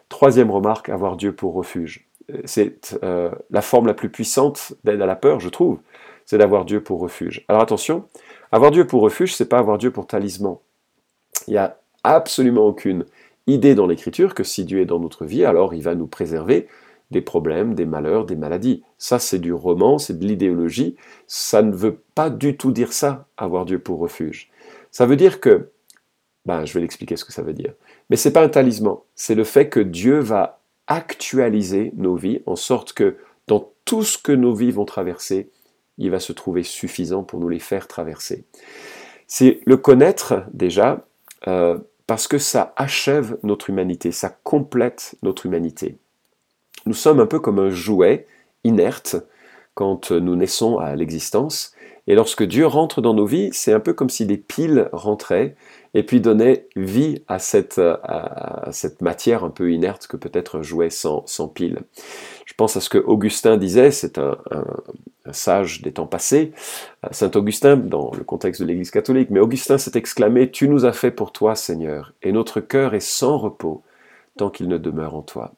Troisième 0.10 0.52
remarque, 0.52 0.90
avoir 0.90 1.18
Dieu 1.18 1.34
pour 1.34 1.54
refuge. 1.54 2.08
C'est 2.46 2.96
euh, 3.04 3.32
la 3.50 3.62
forme 3.62 3.88
la 3.88 3.94
plus 3.94 4.10
puissante 4.10 4.74
d'aide 4.84 5.02
à 5.02 5.06
la 5.06 5.16
peur, 5.16 5.40
je 5.40 5.50
trouve, 5.50 5.80
c'est 6.26 6.38
d'avoir 6.38 6.66
Dieu 6.66 6.82
pour 6.82 7.00
refuge. 7.00 7.46
Alors 7.48 7.62
attention, 7.62 8.06
avoir 8.52 8.72
Dieu 8.72 8.88
pour 8.88 9.02
refuge, 9.02 9.36
c'est 9.36 9.50
pas 9.50 9.60
avoir 9.60 9.78
Dieu 9.78 9.92
pour 9.92 10.08
talisman. 10.08 10.58
Il 11.48 11.52
n'y 11.52 11.58
a 11.58 11.78
absolument 12.04 12.66
aucune 12.66 13.06
idée 13.48 13.76
dans 13.76 13.88
l'Écriture 13.88 14.34
que 14.34 14.44
si 14.44 14.66
Dieu 14.66 14.80
est 14.80 14.86
dans 14.86 15.00
notre 15.00 15.26
vie, 15.26 15.46
alors 15.46 15.74
il 15.74 15.84
va 15.84 15.96
nous 15.96 16.08
préserver 16.08 16.68
des 17.12 17.22
problèmes, 17.22 17.76
des 17.76 17.86
malheurs, 17.86 18.26
des 18.26 18.36
maladies. 18.36 18.84
Ça, 18.98 19.20
c'est 19.20 19.40
du 19.40 19.54
roman, 19.54 20.00
c'est 20.00 20.18
de 20.18 20.26
l'idéologie. 20.26 20.96
Ça 21.28 21.62
ne 21.62 21.72
veut 21.72 22.02
pas 22.16 22.30
du 22.30 22.58
tout 22.58 22.72
dire 22.72 22.94
ça, 22.94 23.28
avoir 23.38 23.66
Dieu 23.66 23.80
pour 23.80 24.00
refuge. 24.00 24.50
Ça 24.92 25.06
veut 25.06 25.16
dire 25.16 25.40
que, 25.40 25.70
ben, 26.46 26.66
je 26.66 26.74
vais 26.74 26.82
l'expliquer 26.82 27.16
ce 27.16 27.26
que 27.26 27.34
ça 27.34 27.42
veut 27.42 27.54
dire. 27.54 27.74
Mais 28.10 28.16
ce 28.16 28.28
n'est 28.28 28.34
pas 28.34 28.44
un 28.44 28.50
talisman, 28.50 28.98
c'est 29.16 29.36
le 29.36 29.44
fait 29.44 29.70
que 29.70 29.80
Dieu 29.80 30.20
va 30.20 30.62
actualiser 30.88 31.92
nos 31.96 32.16
vies 32.16 32.42
en 32.46 32.56
sorte 32.56 32.94
que 32.94 33.18
dans 33.48 33.72
tout 33.86 34.04
ce 34.04 34.18
que 34.18 34.32
nos 34.32 34.54
vies 34.54 34.72
vont 34.72 34.86
traverser, 34.86 35.50
il 35.98 36.12
va 36.12 36.20
se 36.20 36.34
trouver 36.34 36.64
suffisant 36.64 37.24
pour 37.24 37.40
nous 37.40 37.50
les 37.50 37.60
faire 37.60 37.88
traverser. 37.88 38.46
C'est 39.28 39.60
le 39.66 39.78
connaître 39.78 40.44
déjà 40.54 41.06
euh, 41.48 41.80
parce 42.08 42.28
que 42.28 42.38
ça 42.38 42.74
achève 42.76 43.38
notre 43.44 43.70
humanité, 43.70 44.12
ça 44.12 44.30
complète 44.44 45.16
notre 45.24 45.46
humanité. 45.46 45.98
Nous 46.86 46.94
sommes 46.94 47.20
un 47.20 47.26
peu 47.26 47.40
comme 47.40 47.60
un 47.60 47.72
jouet 47.72 48.28
inerte 48.64 49.16
quand 49.74 50.12
nous 50.12 50.36
naissons 50.36 50.78
à 50.78 50.96
l'existence. 50.96 51.75
Et 52.08 52.16
lorsque 52.16 52.44
Dieu 52.44 52.68
rentre 52.68 53.02
dans 53.02 53.14
nos 53.14 53.26
vies, 53.26 53.50
c'est 53.52 53.74
un 53.74 53.80
peu 53.80 53.94
comme 53.94 54.10
si 54.10 54.26
des 54.26 54.38
piles 54.38 54.90
rentraient 54.92 55.56
et 55.96 56.04
puis 56.04 56.22
donnaient 56.22 56.68
vie 56.76 57.24
à 57.28 57.40
cette, 57.40 57.82
matière 59.02 59.44
un 59.44 59.50
peu 59.50 59.72
inerte 59.72 60.08
que 60.08 60.18
peut-être 60.18 60.60
un 60.60 60.62
jouet 60.62 60.90
sans, 60.90 61.24
sans 61.26 61.48
pile. 61.48 61.80
Je 62.46 62.54
pense 62.54 62.78
à 62.78 62.82
ce 62.82 62.90
que 62.90 62.98
Augustin 62.98 63.58
disait, 63.58 63.92
c'est 63.92 64.18
un, 64.20 64.38
un, 64.52 65.34
sage 65.34 65.82
des 65.82 65.94
temps 65.94 66.06
passés, 66.06 66.52
Saint 67.10 67.32
Augustin 67.34 67.78
dans 67.78 68.12
le 68.16 68.24
contexte 68.24 68.62
de 68.62 68.68
l'Église 68.68 68.92
catholique, 68.92 69.32
mais 69.32 69.40
Augustin 69.40 69.80
s'est 69.80 69.98
exclamé, 69.98 70.52
Tu 70.52 70.70
nous 70.70 70.86
as 70.86 70.94
fait 70.94 71.12
pour 71.12 71.32
toi, 71.32 71.56
Seigneur, 71.56 72.14
et 72.22 72.32
notre 72.32 72.60
cœur 72.60 72.94
est 72.94 73.00
sans 73.00 73.40
repos 73.40 73.82
tant 74.38 74.50
qu'il 74.50 74.68
ne 74.68 74.78
demeure 74.78 75.16
en 75.16 75.22
toi. 75.22 75.54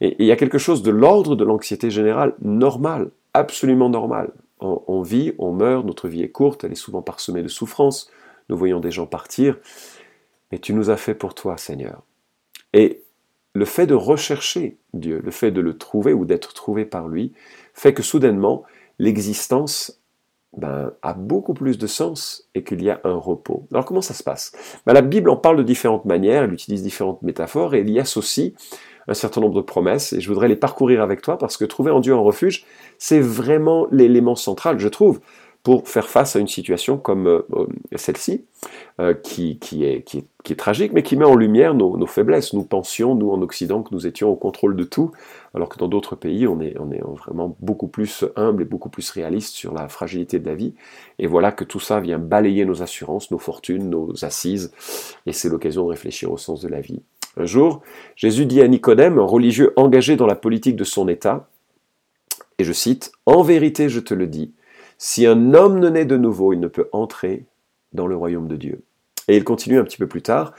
Et 0.00 0.16
il 0.18 0.26
y 0.26 0.32
a 0.32 0.36
quelque 0.36 0.58
chose 0.58 0.82
de 0.82 0.90
l'ordre 0.90 1.36
de 1.36 1.44
l'anxiété 1.44 1.90
générale 1.90 2.34
normal, 2.40 3.10
absolument 3.34 3.90
normal. 3.90 4.30
On, 4.64 5.02
vit, 5.02 5.34
on 5.38 5.52
meurt, 5.52 5.84
notre 5.84 6.08
vie 6.08 6.22
est 6.22 6.30
courte, 6.30 6.64
elle 6.64 6.72
est 6.72 6.76
souvent 6.76 7.02
parsemée 7.02 7.42
de 7.42 7.48
souffrances, 7.48 8.10
nous 8.48 8.56
voyons 8.56 8.80
des 8.80 8.90
gens 8.90 9.06
partir, 9.06 9.58
mais 10.50 10.58
tu 10.58 10.72
nous 10.72 10.88
as 10.88 10.96
fait 10.96 11.14
pour 11.14 11.34
toi, 11.34 11.58
Seigneur. 11.58 12.02
Et 12.72 13.02
le 13.52 13.64
fait 13.64 13.86
de 13.86 13.94
rechercher 13.94 14.78
Dieu, 14.94 15.20
le 15.22 15.30
fait 15.30 15.50
de 15.50 15.60
le 15.60 15.76
trouver 15.76 16.12
ou 16.12 16.24
d'être 16.24 16.54
trouvé 16.54 16.84
par 16.84 17.08
lui, 17.08 17.32
fait 17.74 17.92
que 17.92 18.02
soudainement, 18.02 18.64
l'existence 18.98 20.00
ben, 20.56 20.92
a 21.02 21.14
beaucoup 21.14 21.54
plus 21.54 21.78
de 21.78 21.86
sens 21.86 22.48
et 22.54 22.62
qu'il 22.64 22.82
y 22.82 22.90
a 22.90 23.00
un 23.04 23.14
repos. 23.16 23.66
Alors 23.72 23.84
comment 23.84 24.00
ça 24.00 24.14
se 24.14 24.22
passe? 24.22 24.52
Ben, 24.86 24.92
La 24.92 25.02
Bible 25.02 25.30
en 25.30 25.36
parle 25.36 25.56
de 25.56 25.62
différentes 25.62 26.04
manières, 26.04 26.44
elle 26.44 26.52
utilise 26.52 26.82
différentes 26.82 27.22
métaphores 27.22 27.74
et 27.74 27.80
elle 27.80 27.90
y 27.90 27.98
associe 27.98 28.52
un 29.08 29.14
certain 29.14 29.40
nombre 29.40 29.54
de 29.54 29.60
promesses 29.60 30.12
et 30.12 30.20
je 30.20 30.28
voudrais 30.28 30.48
les 30.48 30.56
parcourir 30.56 31.02
avec 31.02 31.22
toi 31.22 31.38
parce 31.38 31.56
que 31.56 31.64
trouver 31.64 31.90
en 31.90 32.00
Dieu 32.00 32.14
un 32.14 32.18
refuge, 32.18 32.64
c'est 32.98 33.20
vraiment 33.20 33.86
l'élément 33.90 34.36
central, 34.36 34.78
je 34.78 34.88
trouve, 34.88 35.20
pour 35.64 35.88
faire 35.88 36.10
face 36.10 36.36
à 36.36 36.40
une 36.40 36.46
situation 36.46 36.98
comme 36.98 37.26
euh, 37.26 37.40
euh, 37.54 37.66
celle-ci, 37.96 38.44
euh, 39.00 39.14
qui, 39.14 39.58
est, 39.82 40.56
tragique, 40.58 40.92
mais 40.92 41.02
qui 41.02 41.16
met 41.16 41.24
en 41.24 41.34
lumière 41.34 41.74
nos, 41.74 42.06
faiblesses. 42.06 42.52
Nous 42.52 42.64
pensions, 42.64 43.14
nous 43.14 43.30
en 43.30 43.40
Occident, 43.40 43.82
que 43.82 43.94
nous 43.94 44.06
étions 44.06 44.28
au 44.28 44.36
contrôle 44.36 44.76
de 44.76 44.84
tout, 44.84 45.12
alors 45.54 45.70
que 45.70 45.78
dans 45.78 45.88
d'autres 45.88 46.16
pays, 46.16 46.46
on 46.46 46.60
est 46.60 46.76
vraiment 46.76 47.56
beaucoup 47.60 47.88
plus 47.88 48.26
humble 48.36 48.62
et 48.62 48.66
beaucoup 48.66 48.90
plus 48.90 49.10
réaliste 49.10 49.54
sur 49.54 49.72
la 49.72 49.88
fragilité 49.88 50.38
de 50.38 50.46
la 50.46 50.54
vie. 50.54 50.74
Et 51.18 51.26
voilà 51.26 51.50
que 51.50 51.64
tout 51.64 51.80
ça 51.80 51.98
vient 51.98 52.18
balayer 52.18 52.66
nos 52.66 52.82
assurances, 52.82 53.30
nos 53.30 53.38
fortunes, 53.38 53.88
nos 53.88 54.22
assises, 54.22 54.70
et 55.24 55.32
c'est 55.32 55.48
l'occasion 55.48 55.84
de 55.84 55.90
réfléchir 55.90 56.30
au 56.30 56.36
sens 56.36 56.60
de 56.60 56.68
la 56.68 56.82
vie. 56.82 57.00
Un 57.36 57.46
jour, 57.46 57.82
Jésus 58.16 58.46
dit 58.46 58.60
à 58.60 58.68
Nicodème, 58.68 59.18
un 59.18 59.24
religieux 59.24 59.72
engagé 59.76 60.16
dans 60.16 60.26
la 60.26 60.36
politique 60.36 60.76
de 60.76 60.84
son 60.84 61.08
État, 61.08 61.48
et 62.58 62.64
je 62.64 62.72
cite, 62.72 63.12
En 63.26 63.42
vérité, 63.42 63.88
je 63.88 64.00
te 64.00 64.14
le 64.14 64.26
dis, 64.26 64.52
si 64.98 65.26
un 65.26 65.54
homme 65.54 65.80
ne 65.80 65.88
naît 65.88 66.04
de 66.04 66.16
nouveau, 66.16 66.52
il 66.52 66.60
ne 66.60 66.68
peut 66.68 66.88
entrer 66.92 67.44
dans 67.92 68.06
le 68.06 68.16
royaume 68.16 68.48
de 68.48 68.56
Dieu. 68.56 68.82
Et 69.26 69.36
il 69.36 69.44
continue 69.44 69.78
un 69.78 69.84
petit 69.84 69.96
peu 69.96 70.06
plus 70.06 70.22
tard, 70.22 70.52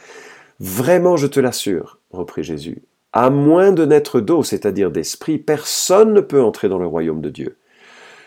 Vraiment, 0.59 1.17
je 1.17 1.27
te 1.27 1.39
l'assure, 1.39 1.99
reprit 2.11 2.43
Jésus, 2.43 2.83
à 3.11 3.29
moins 3.29 3.73
de 3.73 3.85
naître 3.85 4.21
d'eau, 4.21 4.41
c'est-à-dire 4.41 4.89
d'esprit, 4.89 5.37
personne 5.37 6.13
ne 6.13 6.21
peut 6.21 6.41
entrer 6.41 6.69
dans 6.69 6.77
le 6.77 6.87
royaume 6.87 7.21
de 7.21 7.29
Dieu. 7.29 7.57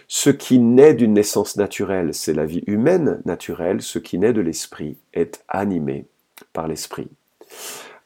Ce 0.08 0.30
qui 0.30 0.58
naît 0.58 0.94
d'une 0.94 1.14
naissance 1.14 1.56
naturelle, 1.56 2.12
c'est 2.12 2.34
la 2.34 2.44
vie 2.44 2.64
humaine 2.66 3.20
naturelle, 3.24 3.82
ce 3.82 3.98
qui 3.98 4.18
naît 4.18 4.32
de 4.32 4.40
l'esprit 4.40 4.96
est 5.14 5.42
animé 5.48 6.06
par 6.52 6.68
l'esprit. 6.68 7.08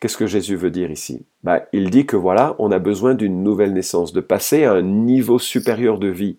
Qu'est-ce 0.02 0.16
que 0.16 0.26
Jésus 0.26 0.56
veut 0.56 0.72
dire 0.72 0.90
ici? 0.90 1.24
Bah, 1.44 1.68
Il 1.72 1.88
dit 1.88 2.06
que 2.06 2.16
voilà, 2.16 2.56
on 2.58 2.72
a 2.72 2.80
besoin 2.80 3.14
d'une 3.14 3.44
nouvelle 3.44 3.72
naissance, 3.72 4.12
de 4.12 4.20
passer 4.20 4.64
à 4.64 4.72
un 4.72 4.82
niveau 4.82 5.38
supérieur 5.38 6.00
de 6.00 6.08
vie. 6.08 6.38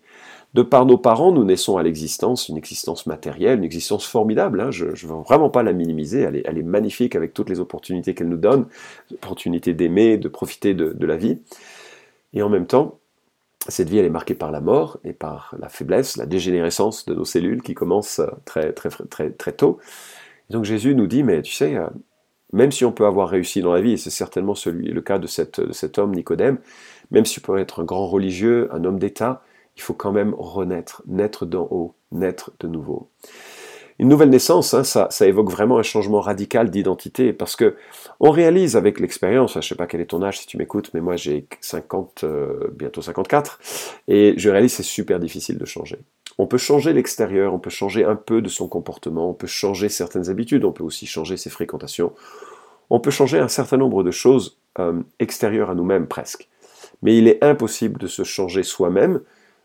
De 0.52 0.60
par 0.60 0.84
nos 0.84 0.98
parents, 0.98 1.32
nous 1.32 1.44
naissons 1.44 1.78
à 1.78 1.82
l'existence, 1.82 2.50
une 2.50 2.58
existence 2.58 3.06
matérielle, 3.06 3.56
une 3.60 3.64
existence 3.64 4.04
formidable. 4.04 4.60
Hein. 4.60 4.70
je 4.70 4.84
ne 4.84 4.90
veux 4.90 5.22
vraiment 5.22 5.48
pas 5.48 5.62
la 5.62 5.72
minimiser. 5.72 6.20
Elle 6.20 6.58
est, 6.58 6.62
magnifique 6.62 7.16
avec 7.16 7.32
toutes 7.32 7.48
les 7.48 7.58
opportunités 7.58 8.12
qu'elle 8.12 8.28
nous 8.28 8.36
donne, 8.36 8.66
l'opportunité 9.10 9.72
d'aimer, 9.72 10.18
de 10.18 10.28
profiter 10.28 10.74
de, 10.74 11.06
la 11.06 11.16
vie. 11.16 11.38
Et 12.34 12.42
en 12.42 12.50
même 12.50 12.66
temps, 12.66 12.98
cette 13.68 13.88
vie, 13.88 13.96
elle 13.96 14.04
est 14.04 14.10
marquée 14.10 14.34
par 14.34 14.50
la 14.50 14.60
mort 14.60 14.98
et 15.04 15.14
par 15.14 15.54
la 15.58 15.70
faiblesse, 15.70 16.18
la 16.18 16.26
dégénérescence 16.26 17.06
de 17.06 17.14
nos 17.14 17.24
cellules 17.24 17.62
qui 17.62 17.72
commence 17.72 18.20
très, 18.44 18.74
très, 18.74 18.90
très, 18.90 19.30
très 19.30 19.52
tôt. 19.52 19.78
Et 20.50 20.52
donc 20.52 20.64
Jésus 20.66 20.94
nous 20.94 21.06
dit, 21.06 21.22
mais 21.22 21.40
tu 21.40 21.54
sais, 21.54 21.76
euh, 21.76 21.86
même 22.54 22.72
si 22.72 22.84
on 22.84 22.92
peut 22.92 23.04
avoir 23.04 23.28
réussi 23.28 23.60
dans 23.60 23.74
la 23.74 23.80
vie, 23.80 23.92
et 23.92 23.96
c'est 23.96 24.10
certainement 24.10 24.54
le 24.64 25.00
cas 25.00 25.18
de, 25.18 25.26
cet 25.26 25.98
homme, 25.98 26.14
Nicodème, 26.14 26.58
même 27.10 27.24
si 27.24 27.34
tu 27.34 27.40
peux 27.40 27.58
être 27.58 27.82
un 27.82 27.84
grand 27.84 28.06
religieux, 28.06 28.68
un 28.72 28.84
homme 28.84 28.98
d'État, 28.98 29.42
il 29.76 29.82
faut 29.82 29.92
quand 29.92 30.12
même 30.12 30.34
renaître, 30.38 31.02
naître 31.06 31.46
d'en 31.46 31.66
haut, 31.70 31.94
naître 32.12 32.52
de 32.60 32.68
nouveau. 32.68 33.10
Une 33.98 34.08
nouvelle 34.08 34.30
naissance, 34.30 34.72
hein, 34.72 34.84
ça, 34.84 35.08
évoque 35.26 35.50
vraiment 35.50 35.78
un 35.78 35.82
changement 35.82 36.20
radical 36.20 36.70
d'identité, 36.70 37.32
parce 37.32 37.56
que 37.56 37.76
on 38.20 38.30
réalise 38.30 38.76
avec 38.76 39.00
l'expérience, 39.00 39.54
je 39.54 39.58
ne 39.58 39.62
sais 39.62 39.74
pas 39.74 39.86
quel 39.86 40.00
est 40.00 40.06
ton 40.06 40.22
âge 40.22 40.38
si 40.38 40.46
tu 40.46 40.56
m'écoutes, 40.56 40.90
mais 40.94 41.00
moi 41.00 41.16
j'ai 41.16 41.48
50, 41.60 42.22
euh, 42.22 42.70
bientôt 42.72 43.02
54, 43.02 43.58
et 44.06 44.34
je 44.36 44.48
réalise 44.48 44.72
c'est 44.72 44.84
super 44.84 45.18
difficile 45.18 45.58
de 45.58 45.64
changer. 45.64 45.98
On 46.38 46.46
peut 46.46 46.58
changer 46.58 46.92
l'extérieur, 46.92 47.54
on 47.54 47.58
peut 47.58 47.70
changer 47.70 48.04
un 48.04 48.16
peu 48.16 48.42
de 48.42 48.48
son 48.48 48.68
comportement, 48.68 49.30
on 49.30 49.34
peut 49.34 49.46
changer 49.46 49.88
certaines 49.88 50.30
habitudes, 50.30 50.64
on 50.64 50.72
peut 50.72 50.82
aussi 50.82 51.06
changer 51.06 51.36
ses 51.36 51.50
fréquentations, 51.50 52.12
on 52.90 53.00
peut 53.00 53.10
changer 53.10 53.38
un 53.38 53.48
certain 53.48 53.76
nombre 53.76 54.02
de 54.02 54.10
choses 54.10 54.58
euh, 54.78 55.00
extérieures 55.20 55.70
à 55.70 55.74
nous-mêmes 55.74 56.08
presque. 56.08 56.48
Mais 57.02 57.16
il 57.16 57.28
est 57.28 57.42
impossible 57.44 58.00
de 58.00 58.06
se 58.06 58.24
changer 58.24 58.62
soi-même, 58.62 59.20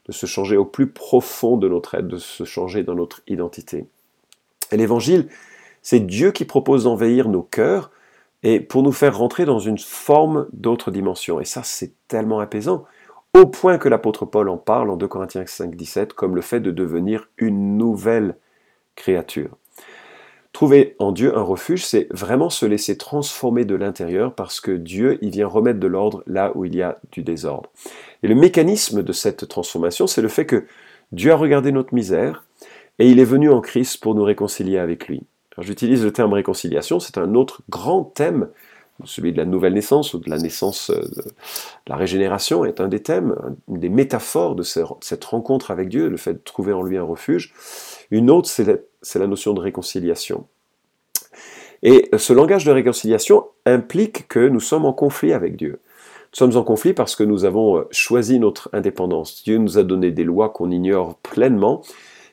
de 0.05 0.11
se 0.11 0.25
changer 0.25 0.57
au 0.57 0.65
plus 0.65 0.87
profond 0.87 1.57
de 1.57 1.67
notre 1.67 1.95
être, 1.95 2.07
de 2.07 2.17
se 2.17 2.43
changer 2.43 2.83
dans 2.83 2.95
notre 2.95 3.21
identité. 3.27 3.85
Et 4.71 4.77
l'évangile, 4.77 5.27
c'est 5.81 5.99
Dieu 5.99 6.31
qui 6.31 6.45
propose 6.45 6.83
d'envahir 6.83 7.29
nos 7.29 7.41
cœurs 7.41 7.91
et 8.43 8.59
pour 8.59 8.83
nous 8.83 8.91
faire 8.91 9.17
rentrer 9.17 9.45
dans 9.45 9.59
une 9.59 9.77
forme 9.77 10.47
d'autre 10.53 10.91
dimension. 10.91 11.39
Et 11.39 11.45
ça, 11.45 11.61
c'est 11.63 11.93
tellement 12.07 12.39
apaisant, 12.39 12.85
au 13.33 13.45
point 13.45 13.77
que 13.77 13.89
l'apôtre 13.89 14.25
Paul 14.25 14.49
en 14.49 14.57
parle 14.57 14.89
en 14.89 14.97
2 14.97 15.07
Corinthiens 15.07 15.45
5, 15.45 15.75
17, 15.75 16.13
comme 16.13 16.35
le 16.35 16.41
fait 16.41 16.59
de 16.59 16.71
devenir 16.71 17.29
une 17.37 17.77
nouvelle 17.77 18.35
créature. 18.95 19.57
Trouver 20.51 20.95
en 20.97 21.11
Dieu 21.11 21.37
un 21.37 21.43
refuge, 21.43 21.85
c'est 21.85 22.07
vraiment 22.11 22.49
se 22.49 22.65
laisser 22.65 22.97
transformer 22.97 23.65
de 23.65 23.75
l'intérieur 23.75 24.33
parce 24.33 24.59
que 24.59 24.71
Dieu, 24.71 25.19
vient 25.21 25.47
remettre 25.47 25.79
de 25.79 25.87
l'ordre 25.87 26.23
là 26.25 26.51
où 26.55 26.65
il 26.65 26.75
y 26.75 26.81
a 26.81 26.99
du 27.11 27.21
désordre. 27.21 27.69
Et 28.23 28.27
le 28.27 28.35
mécanisme 28.35 29.03
de 29.03 29.13
cette 29.13 29.47
transformation, 29.47 30.07
c'est 30.07 30.23
le 30.23 30.27
fait 30.27 30.45
que 30.45 30.65
Dieu 31.11 31.31
a 31.31 31.35
regardé 31.35 31.71
notre 31.71 31.93
misère 31.93 32.45
et 32.97 33.09
il 33.09 33.19
est 33.19 33.25
venu 33.25 33.51
en 33.51 33.61
Christ 33.61 34.01
pour 34.01 34.15
nous 34.15 34.23
réconcilier 34.23 34.79
avec 34.79 35.07
lui. 35.07 35.21
J'utilise 35.59 36.03
le 36.03 36.11
terme 36.11 36.33
réconciliation, 36.33 36.99
c'est 36.99 37.17
un 37.17 37.35
autre 37.35 37.61
grand 37.69 38.03
thème, 38.03 38.49
celui 39.05 39.31
de 39.31 39.37
la 39.37 39.45
nouvelle 39.45 39.73
naissance 39.73 40.13
ou 40.13 40.19
de 40.19 40.29
la 40.29 40.37
naissance, 40.37 40.89
euh, 40.89 41.01
la 41.87 41.95
régénération 41.95 42.65
est 42.65 42.81
un 42.81 42.87
des 42.87 43.01
thèmes, 43.01 43.35
une 43.67 43.79
des 43.79 43.89
métaphores 43.89 44.55
de 44.55 44.63
cette 44.63 45.25
rencontre 45.25 45.71
avec 45.71 45.89
Dieu, 45.89 46.09
le 46.09 46.17
fait 46.17 46.33
de 46.33 46.41
trouver 46.43 46.73
en 46.73 46.83
lui 46.83 46.97
un 46.97 47.03
refuge. 47.03 47.53
Une 48.11 48.29
autre, 48.29 48.49
c'est 48.49 49.19
la 49.19 49.27
notion 49.27 49.53
de 49.53 49.59
réconciliation. 49.59 50.47
Et 51.81 52.09
ce 52.17 52.33
langage 52.33 52.65
de 52.65 52.71
réconciliation 52.71 53.45
implique 53.65 54.27
que 54.27 54.47
nous 54.47 54.59
sommes 54.59 54.85
en 54.85 54.93
conflit 54.93 55.33
avec 55.33 55.55
Dieu. 55.55 55.79
Nous 56.33 56.37
sommes 56.37 56.57
en 56.57 56.63
conflit 56.63 56.93
parce 56.93 57.15
que 57.15 57.23
nous 57.23 57.45
avons 57.45 57.77
euh, 57.77 57.87
choisi 57.91 58.39
notre 58.39 58.69
indépendance. 58.73 59.43
Dieu 59.43 59.57
nous 59.57 59.77
a 59.77 59.83
donné 59.83 60.11
des 60.11 60.23
lois 60.23 60.49
qu'on 60.49 60.69
ignore 60.69 61.15
pleinement. 61.15 61.81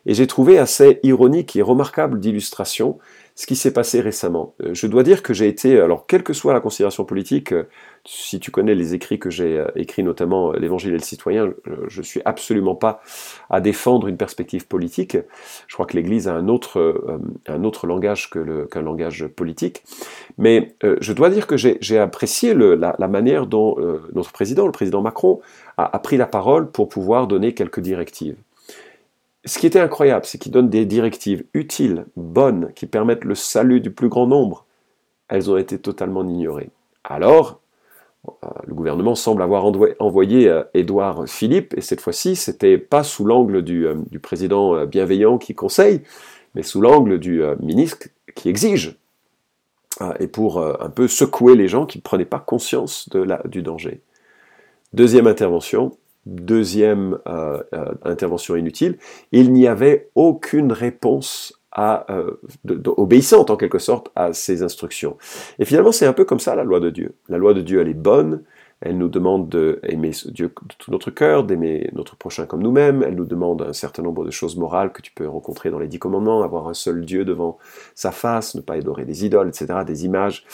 Et 0.04 0.14
j'ai 0.14 0.26
trouvé 0.26 0.58
assez 0.58 1.00
ironique 1.02 1.56
et 1.56 1.62
remarquable 1.62 2.20
d'illustration 2.20 2.98
ce 3.36 3.46
qui 3.46 3.54
s'est 3.54 3.72
passé 3.72 4.00
récemment. 4.00 4.54
Euh, 4.62 4.70
je 4.72 4.86
dois 4.86 5.02
dire 5.02 5.22
que 5.22 5.34
j'ai 5.34 5.46
été, 5.46 5.78
alors 5.78 6.06
quelle 6.06 6.22
que 6.22 6.32
soit 6.32 6.54
la 6.54 6.60
considération 6.60 7.04
politique, 7.04 7.52
euh, 7.52 7.68
si 8.06 8.40
tu 8.40 8.50
connais 8.50 8.74
les 8.74 8.94
écrits 8.94 9.18
que 9.18 9.28
j'ai 9.28 9.58
euh, 9.58 9.66
écrits, 9.76 10.02
notamment 10.02 10.52
l'Évangile 10.52 10.90
et 10.90 10.96
le 10.96 11.00
citoyen, 11.00 11.52
je 11.86 12.00
suis 12.00 12.22
absolument 12.24 12.74
pas 12.74 13.02
à 13.50 13.60
défendre 13.60 14.08
une 14.08 14.16
perspective 14.16 14.66
politique. 14.66 15.18
Je 15.66 15.74
crois 15.74 15.84
que 15.84 15.96
l'Église 15.98 16.28
a 16.28 16.34
un 16.34 16.48
autre, 16.48 17.20
un 17.46 17.64
autre 17.64 17.86
langage 17.86 18.30
qu'un 18.30 18.82
langage 18.82 19.26
politique. 19.26 19.82
Mais 20.38 20.74
je 20.82 21.12
dois 21.12 21.28
dire 21.28 21.46
que 21.46 21.56
j'ai 21.56 21.98
apprécié 21.98 22.54
la, 22.54 23.08
manière 23.08 23.46
dont 23.46 23.76
notre 24.14 24.32
président, 24.32 24.66
le 24.66 24.72
président 24.72 25.02
Macron, 25.02 25.40
a 25.76 25.98
pris 25.98 26.16
la 26.16 26.26
parole 26.26 26.70
pour 26.70 26.88
pouvoir 26.88 27.26
donner 27.26 27.54
quelques 27.54 27.80
directives. 27.80 28.36
Ce 29.46 29.60
qui 29.60 29.66
était 29.66 29.78
incroyable, 29.78 30.26
c'est 30.26 30.38
qu'il 30.38 30.50
donne 30.50 30.68
des 30.68 30.84
directives 30.84 31.44
utiles, 31.54 32.06
bonnes, 32.16 32.72
qui 32.74 32.86
permettent 32.86 33.24
le 33.24 33.36
salut 33.36 33.80
du 33.80 33.92
plus 33.92 34.08
grand 34.08 34.26
nombre. 34.26 34.66
Elles 35.28 35.48
ont 35.50 35.56
été 35.56 35.78
totalement 35.78 36.24
ignorées. 36.24 36.70
Alors, 37.04 37.60
euh, 38.26 38.48
le 38.66 38.74
gouvernement 38.74 39.14
semble 39.14 39.42
avoir 39.42 39.64
envoyé 40.00 40.48
euh, 40.48 40.64
Édouard 40.74 41.28
Philippe, 41.28 41.74
et 41.76 41.80
cette 41.80 42.00
fois-ci, 42.00 42.34
c'était 42.34 42.76
pas 42.76 43.04
sous 43.04 43.24
l'angle 43.24 43.62
du, 43.62 43.86
euh, 43.86 43.94
président 44.20 44.84
bienveillant 44.84 45.38
qui 45.38 45.54
conseille, 45.54 46.02
mais 46.56 46.64
sous 46.64 46.80
l'angle 46.80 47.20
du 47.20 47.42
ministre 47.60 48.08
qui 48.34 48.48
exige, 48.48 48.98
et 50.18 50.26
pour 50.26 50.58
un 50.58 50.88
peu 50.88 51.06
secouer 51.06 51.54
les 51.54 51.68
gens 51.68 51.86
qui 51.86 51.98
ne 51.98 52.02
prenaient 52.02 52.24
pas 52.24 52.38
conscience 52.38 53.10
du 53.44 53.62
danger. 53.62 54.00
Deuxième 54.94 55.26
intervention, 55.26 55.96
Deuxième 56.26 57.18
euh, 57.28 57.62
euh, 57.72 57.94
intervention 58.02 58.56
inutile, 58.56 58.98
il 59.30 59.52
n'y 59.52 59.68
avait 59.68 60.10
aucune 60.16 60.72
réponse 60.72 61.60
euh, 61.78 62.32
obéissante 62.86 63.50
en 63.50 63.56
quelque 63.56 63.78
sorte 63.78 64.10
à 64.16 64.32
ces 64.32 64.64
instructions. 64.64 65.18
Et 65.60 65.64
finalement, 65.64 65.92
c'est 65.92 66.06
un 66.06 66.12
peu 66.12 66.24
comme 66.24 66.40
ça 66.40 66.56
la 66.56 66.64
loi 66.64 66.80
de 66.80 66.90
Dieu. 66.90 67.14
La 67.28 67.38
loi 67.38 67.54
de 67.54 67.60
Dieu, 67.60 67.80
elle 67.80 67.88
est 67.88 67.94
bonne, 67.94 68.42
elle 68.82 68.98
nous 68.98 69.08
demande 69.08 69.48
d'aimer 69.48 70.10
Dieu 70.26 70.48
de 70.48 70.74
tout 70.78 70.90
notre 70.90 71.10
cœur, 71.10 71.44
d'aimer 71.44 71.88
notre 71.94 72.14
prochain 72.14 72.44
comme 72.44 72.62
nous-mêmes. 72.62 73.02
Elle 73.02 73.14
nous 73.14 73.24
demande 73.24 73.62
un 73.62 73.72
certain 73.72 74.02
nombre 74.02 74.24
de 74.24 74.30
choses 74.30 74.56
morales 74.56 74.92
que 74.92 75.00
tu 75.00 75.12
peux 75.12 75.26
rencontrer 75.26 75.70
dans 75.70 75.78
les 75.78 75.88
dix 75.88 75.98
commandements, 75.98 76.42
avoir 76.42 76.68
un 76.68 76.74
seul 76.74 77.04
Dieu 77.06 77.24
devant 77.24 77.56
sa 77.94 78.12
face, 78.12 78.54
ne 78.54 78.60
pas 78.60 78.74
adorer 78.74 79.06
des 79.06 79.24
idoles, 79.24 79.48
etc., 79.48 79.80
des 79.86 80.04
images, 80.04 80.44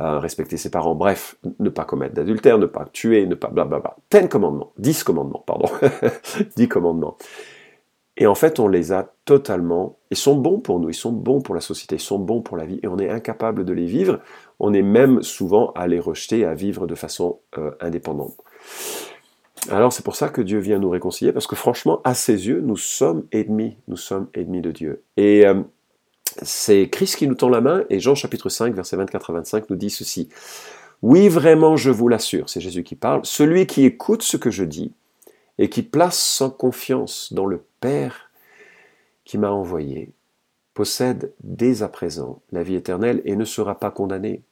euh, 0.00 0.20
respecter 0.20 0.56
ses 0.56 0.70
parents, 0.70 0.94
bref, 0.94 1.36
ne 1.58 1.70
pas 1.70 1.84
commettre 1.84 2.14
d'adultère, 2.14 2.58
ne 2.58 2.66
pas 2.66 2.86
tuer, 2.92 3.26
ne 3.26 3.34
pas 3.34 3.48
blablabla. 3.48 3.96
Ten 4.10 4.28
commandements, 4.28 4.72
dix 4.78 5.02
commandements, 5.02 5.42
pardon, 5.44 5.68
dix 6.56 6.68
commandements. 6.68 7.16
Et 8.18 8.26
en 8.26 8.34
fait, 8.34 8.60
on 8.60 8.68
les 8.68 8.92
a 8.92 9.10
totalement, 9.24 9.98
ils 10.10 10.16
sont 10.16 10.36
bons 10.36 10.60
pour 10.60 10.78
nous, 10.78 10.90
ils 10.90 10.94
sont 10.94 11.12
bons 11.12 11.40
pour 11.40 11.54
la 11.54 11.62
société, 11.62 11.96
ils 11.96 12.00
sont 12.00 12.18
bons 12.18 12.42
pour 12.42 12.58
la 12.58 12.66
vie, 12.66 12.78
et 12.82 12.86
on 12.86 12.98
est 12.98 13.08
incapable 13.08 13.64
de 13.64 13.72
les 13.72 13.86
vivre, 13.86 14.20
on 14.62 14.72
est 14.72 14.82
même 14.82 15.22
souvent 15.22 15.72
à 15.72 15.86
les 15.88 16.00
rejeter, 16.00 16.44
à 16.44 16.54
vivre 16.54 16.86
de 16.86 16.94
façon 16.94 17.40
euh, 17.58 17.72
indépendante. 17.80 18.36
Alors 19.68 19.92
c'est 19.92 20.04
pour 20.04 20.16
ça 20.16 20.28
que 20.28 20.40
Dieu 20.40 20.58
vient 20.60 20.78
nous 20.78 20.88
réconcilier, 20.88 21.32
parce 21.32 21.46
que 21.46 21.56
franchement, 21.56 22.00
à 22.04 22.14
ses 22.14 22.46
yeux, 22.46 22.60
nous 22.60 22.76
sommes 22.76 23.26
ennemis, 23.32 23.76
nous 23.88 23.96
sommes 23.96 24.28
ennemis 24.34 24.62
de 24.62 24.70
Dieu. 24.70 25.02
Et 25.16 25.44
euh, 25.46 25.62
c'est 26.42 26.88
Christ 26.88 27.16
qui 27.16 27.26
nous 27.26 27.34
tend 27.34 27.48
la 27.48 27.60
main, 27.60 27.84
et 27.90 28.00
Jean 28.00 28.14
chapitre 28.14 28.48
5, 28.48 28.74
versets 28.74 28.96
24 28.96 29.30
à 29.30 29.32
25 29.34 29.68
nous 29.68 29.76
dit 29.76 29.90
ceci. 29.90 30.28
Oui, 31.02 31.28
vraiment, 31.28 31.76
je 31.76 31.90
vous 31.90 32.06
l'assure, 32.06 32.48
c'est 32.48 32.60
Jésus 32.60 32.84
qui 32.84 32.94
parle, 32.94 33.20
celui 33.24 33.66
qui 33.66 33.84
écoute 33.84 34.22
ce 34.22 34.36
que 34.36 34.50
je 34.50 34.62
dis, 34.62 34.92
et 35.58 35.68
qui 35.68 35.82
place 35.82 36.18
sa 36.18 36.48
confiance 36.48 37.32
dans 37.32 37.46
le 37.46 37.64
Père 37.80 38.30
qui 39.24 39.38
m'a 39.38 39.50
envoyé, 39.50 40.12
possède 40.74 41.32
dès 41.42 41.82
à 41.82 41.88
présent 41.88 42.40
la 42.50 42.62
vie 42.62 42.76
éternelle 42.76 43.22
et 43.24 43.36
ne 43.36 43.44
sera 43.44 43.78
pas 43.78 43.90
condamné. 43.90 44.42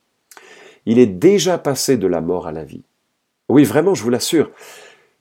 Il 0.87 0.99
est 0.99 1.07
déjà 1.07 1.59
passé 1.59 1.97
de 1.97 2.07
la 2.07 2.21
mort 2.21 2.47
à 2.47 2.53
la 2.53 2.65
vie. 2.65 2.85
Oui, 3.49 3.65
vraiment, 3.65 3.95
je 3.95 4.03
vous 4.03 4.11
l'assure, 4.11 4.51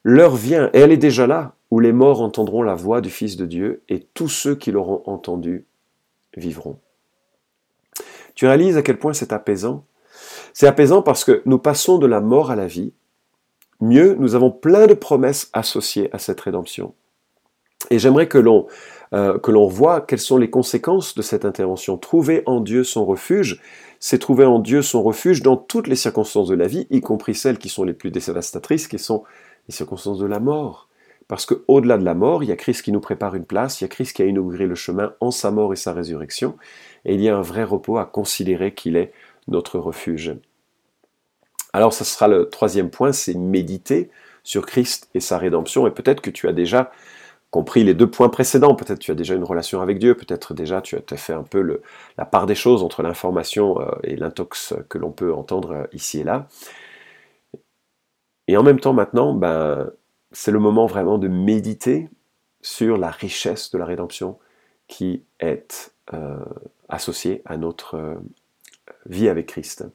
l'heure 0.04 0.36
vient, 0.36 0.70
et 0.74 0.80
elle 0.80 0.92
est 0.92 0.98
déjà 0.98 1.28
là, 1.28 1.56
où 1.72 1.80
les 1.80 1.94
morts 1.94 2.22
entendront 2.22 2.62
la 2.62 2.76
voix 2.76 3.02
du 3.02 3.10
Fils 3.10 3.38
de 3.38 3.46
Dieu, 3.46 3.82
et 3.90 4.06
tous 4.14 4.30
ceux 4.30 4.56
qui 4.56 4.72
l'auront 4.72 5.04
entendu 5.06 5.66
vivront. 6.38 6.80
Tu 8.36 8.46
réalises 8.46 8.78
à 8.78 8.82
quel 8.82 9.00
point 9.00 9.14
c'est 9.14 9.34
apaisant? 9.34 9.86
C'est 10.54 10.68
apaisant 10.68 11.02
parce 11.02 11.24
que 11.24 11.42
nous 11.46 11.60
passons 11.60 11.98
de 11.98 12.08
la 12.08 12.22
mort 12.22 12.52
à 12.52 12.56
la 12.56 12.68
vie, 12.68 12.94
Mieux, 13.82 14.16
nous 14.20 14.36
avons 14.36 14.52
plein 14.52 14.88
de 14.88 14.94
promesses 14.94 15.50
associées 15.54 16.10
à 16.14 16.20
cette 16.20 16.42
rédemption. 16.42 16.94
Et 17.90 17.98
j'aimerais 17.98 18.28
que 18.28 18.38
l'on 18.38 18.68
euh, 19.14 19.40
que 19.40 19.52
l'on 19.52 19.68
voit 19.68 20.02
quelles 20.02 20.20
sont 20.20 20.38
les 20.38 20.50
conséquences 20.50 21.16
de 21.16 21.22
cette 21.22 21.46
intervention. 21.46 21.98
Trouver 21.98 22.44
en 22.46 22.62
Dieu 22.62 22.84
son 22.84 23.06
refuge, 23.06 23.60
c'est 24.00 24.20
trouver 24.20 24.46
en 24.46 24.60
Dieu 24.60 24.82
son 24.82 25.02
refuge 25.02 25.42
dans 25.42 25.58
toutes 25.58 25.88
les 25.88 25.96
circonstances 25.96 26.48
de 26.48 26.56
la 26.56 26.68
vie, 26.68 26.88
y 26.92 27.02
compris 27.02 27.36
celles 27.36 27.58
qui 27.58 27.70
sont 27.70 27.84
les 27.84 27.94
plus 27.94 28.12
dévastatrices, 28.12 28.88
qui 28.88 29.00
sont 29.00 29.24
les 29.68 29.74
circonstances 29.74 30.20
de 30.20 30.28
la 30.28 30.40
mort. 30.40 30.90
Parce 31.28 31.46
qu'au-delà 31.46 31.98
de 31.98 32.06
la 32.06 32.16
mort, 32.16 32.44
il 32.44 32.50
y 32.50 32.52
a 32.52 32.56
Christ 32.56 32.84
qui 32.84 32.92
nous 32.92 33.00
prépare 33.00 33.36
une 33.36 33.46
place, 33.46 33.82
il 33.82 33.84
y 33.84 33.86
a 33.86 33.88
Christ 33.88 34.16
qui 34.16 34.22
a 34.22 34.26
inauguré 34.26 34.66
le 34.66 34.76
chemin 34.76 35.14
en 35.20 35.32
sa 35.32 35.52
mort 35.52 35.74
et 35.74 35.76
sa 35.76 35.94
résurrection, 35.94 36.56
et 37.06 37.14
il 37.14 37.22
y 37.22 37.30
a 37.30 37.38
un 37.38 37.42
vrai 37.42 37.64
repos 37.64 37.98
à 37.98 38.06
considérer 38.06 38.74
qu'il 38.74 38.96
est 38.96 39.12
notre 39.48 39.80
refuge. 39.80 40.36
Alors, 41.74 41.94
ce 41.94 42.04
sera 42.04 42.28
le 42.28 42.50
troisième 42.50 42.90
point, 42.90 43.12
c'est 43.12 43.36
méditer 43.36 44.10
sur 44.44 44.66
Christ 44.66 45.10
et 45.14 45.20
sa 45.20 45.38
rédemption. 45.38 45.86
Et 45.86 45.92
peut-être 45.92 46.22
que 46.22 46.32
tu 46.32 46.48
as 46.48 46.54
déjà 46.54 46.92
compris 47.52 47.84
les 47.84 47.94
deux 47.94 48.10
points 48.10 48.30
précédents. 48.30 48.76
Peut-être 48.76 49.00
tu 49.00 49.12
as 49.12 49.16
déjà 49.16 49.36
une 49.36 49.44
relation 49.44 49.82
avec 49.82 50.00
Dieu. 50.00 50.16
Peut-être 50.16 50.54
déjà 50.54 50.82
tu 50.82 50.96
as 50.96 51.18
fait 51.18 51.34
un 51.34 51.44
peu 51.44 51.82
la 52.18 52.26
part 52.26 52.46
des 52.46 52.56
choses 52.56 52.84
entre 52.84 53.02
l'information 53.02 53.82
euh, 53.82 53.92
et 54.04 54.16
l'intox 54.16 54.74
que 54.90 54.98
l'on 54.98 55.12
peut 55.12 55.34
entendre 55.34 55.72
euh, 55.72 55.84
ici 55.94 56.20
et 56.20 56.24
là. 56.24 56.48
Et 58.48 58.58
en 58.58 58.64
même 58.64 58.80
temps, 58.80 58.94
maintenant, 58.94 59.34
ben, 59.34 59.92
c'est 60.32 60.52
le 60.52 60.60
moment 60.60 60.88
vraiment 60.88 61.18
de 61.18 61.28
méditer 61.28 62.10
sur 62.62 62.98
la 62.98 63.10
richesse 63.10 63.72
de 63.72 63.78
la 63.78 63.86
rédemption 63.86 64.40
qui 64.88 65.24
est 65.40 65.94
euh, 66.14 66.38
associée 66.88 67.44
à 67.46 67.58
notre 67.58 68.18
vie 69.06 69.30
avec 69.30 69.48
Christ. 69.48 69.86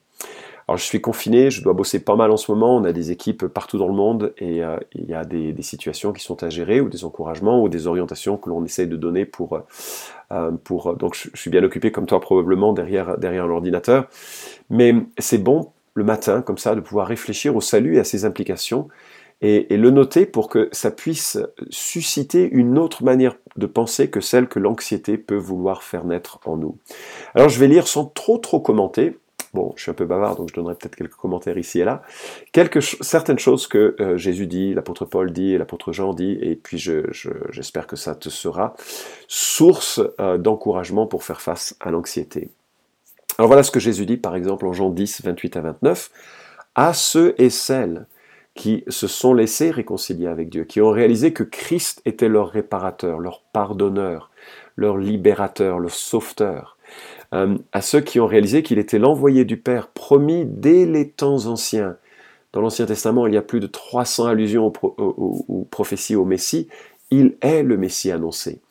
Alors 0.67 0.77
je 0.77 0.83
suis 0.83 0.99
confiné, 0.99 1.51
je 1.51 1.61
dois 1.61 1.73
bosser 1.73 1.99
pas 1.99 2.15
mal 2.15 2.31
en 2.31 2.37
ce 2.37 2.51
moment, 2.51 2.75
on 2.75 2.83
a 2.85 2.91
des 2.91 3.11
équipes 3.11 3.45
partout 3.45 3.77
dans 3.77 3.87
le 3.87 3.93
monde 3.93 4.33
et 4.39 4.63
euh, 4.63 4.77
il 4.93 5.05
y 5.05 5.13
a 5.13 5.23
des, 5.23 5.53
situations 5.61 6.11
qui 6.11 6.23
sont 6.23 6.43
à 6.43 6.49
gérer 6.49 6.81
ou 6.81 6.89
des 6.89 7.05
encouragements 7.05 7.61
ou 7.61 7.69
des 7.69 7.85
orientations 7.85 8.37
que 8.37 8.49
l'on 8.49 8.63
essaye 8.65 8.87
de 8.87 8.97
donner 8.97 9.25
pour... 9.25 9.59
Euh, 10.31 10.51
pour 10.63 10.95
donc 10.95 11.15
je, 11.15 11.29
suis 11.35 11.51
bien 11.51 11.63
occupé 11.63 11.91
comme 11.91 12.07
toi 12.07 12.19
probablement 12.19 12.73
derrière, 12.73 13.17
derrière 13.19 13.45
l'ordinateur, 13.45 14.07
mais 14.71 14.95
c'est 15.19 15.37
bon 15.37 15.71
le 15.93 16.03
matin 16.03 16.41
comme 16.41 16.57
ça 16.57 16.73
de 16.73 16.81
pouvoir 16.81 17.07
réfléchir 17.07 17.55
au 17.55 17.61
salut 17.61 17.97
et 17.97 17.99
à 17.99 18.03
ses 18.03 18.25
implications 18.25 18.89
et, 19.41 19.77
le 19.77 19.91
noter 19.91 20.25
pour 20.25 20.49
que 20.49 20.69
ça 20.71 20.91
puisse 20.91 21.37
susciter 21.69 22.49
une 22.49 22.77
autre 22.77 23.03
manière 23.03 23.35
de 23.57 23.65
penser 23.65 24.09
que 24.09 24.21
celle 24.21 24.47
que 24.47 24.59
l'anxiété 24.59 25.17
peut 25.17 25.35
vouloir 25.35 25.83
faire 25.83 26.05
naître 26.05 26.39
en 26.45 26.57
nous. 26.57 26.77
Alors 27.33 27.49
je 27.49 27.59
vais 27.59 27.67
lire 27.67 27.87
sans 27.87 28.05
trop 28.05 28.37
trop 28.37 28.59
commenter 28.59 29.17
bon, 29.55 29.73
je 29.75 29.83
suis 29.83 29.91
un 29.91 29.95
peu 29.95 30.05
bavard, 30.05 30.35
donc 30.35 30.49
je 30.49 30.53
donnerai 30.53 30.75
peut-être 30.75 30.95
quelques 30.95 31.15
commentaires 31.15 31.57
ici 31.57 31.79
et 31.79 31.83
là, 31.83 32.03
certaines 33.01 33.39
choses 33.39 33.65
que 33.67 33.95
euh, 33.99 34.17
Jésus 34.17 34.45
dit, 34.45 34.73
l'apôtre 34.75 35.05
Paul 35.05 35.31
dit, 35.31 35.57
l'apôtre 35.57 35.91
Jean 35.91 36.13
dit, 36.13 36.37
et 36.41 36.55
puis 36.55 36.77
j'espère 36.77 37.87
que 37.87 37.95
ça 37.95 38.13
te 38.13 38.29
sera 38.29 38.75
source 39.27 40.01
euh, 40.19 40.37
d'encouragement 40.37 41.07
pour 41.07 41.23
faire 41.23 41.41
face 41.41 41.75
à 41.79 41.89
l'anxiété. 41.89 42.49
Alors 43.37 43.47
voilà 43.47 43.63
ce 43.63 43.71
que 43.71 43.79
Jésus 43.79 44.05
dit, 44.05 44.17
par 44.17 44.35
exemple, 44.35 44.65
en 44.67 44.73
Jean 44.73 44.89
10, 44.89 45.23
28 45.23 45.57
à 45.57 45.61
29, 45.61 46.11
à 46.75 46.93
ceux 46.93 47.33
et 47.37 47.49
celles 47.49 48.05
qui 48.53 48.85
se 48.87 49.07
sont 49.07 49.33
laissés 49.33 49.71
réconcilier 49.71 50.27
avec 50.27 50.49
Dieu, 50.49 50.63
qui 50.63 50.81
ont 50.81 50.91
réalisé 50.91 51.33
que 51.33 51.43
Christ 51.43 52.01
était 52.05 52.29
leur 52.29 52.49
réparateur, 52.49 53.19
leur 53.19 53.41
pardonneur, 53.51 54.31
leur 54.77 54.97
libérateur, 54.97 55.79
leur 55.79 55.93
sauveteur, 55.93 56.74
euh, 57.35 57.57
à 57.73 57.81
ceux 57.81 57.99
qui 57.99 58.19
ont 58.19 58.27
réalisé 58.27 58.63
qu'il 58.63 58.79
était 58.79 58.97
l'envoyé 58.97 59.45
du 59.45 59.57
Père 59.57 59.89
promis 59.89 60.45
dès 60.45 60.85
les 60.85 61.09
temps 61.09 61.45
anciens. 61.47 61.97
Dans 62.53 62.61
l'Ancien 62.61 62.85
Testament, 62.85 63.27
il 63.27 63.33
y 63.33 63.37
a 63.37 63.41
plus 63.41 63.59
de 63.59 63.67
300 63.67 64.27
allusions 64.27 64.71
aux, 64.81 65.67
prophéties 65.69 66.15
au 66.15 66.23
Messie. 66.23 66.69
Il 67.11 67.35
est 67.41 67.63
le 67.63 67.77
Messie 67.77 68.11
annoncé. 68.11 68.61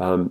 Euh, 0.00 0.24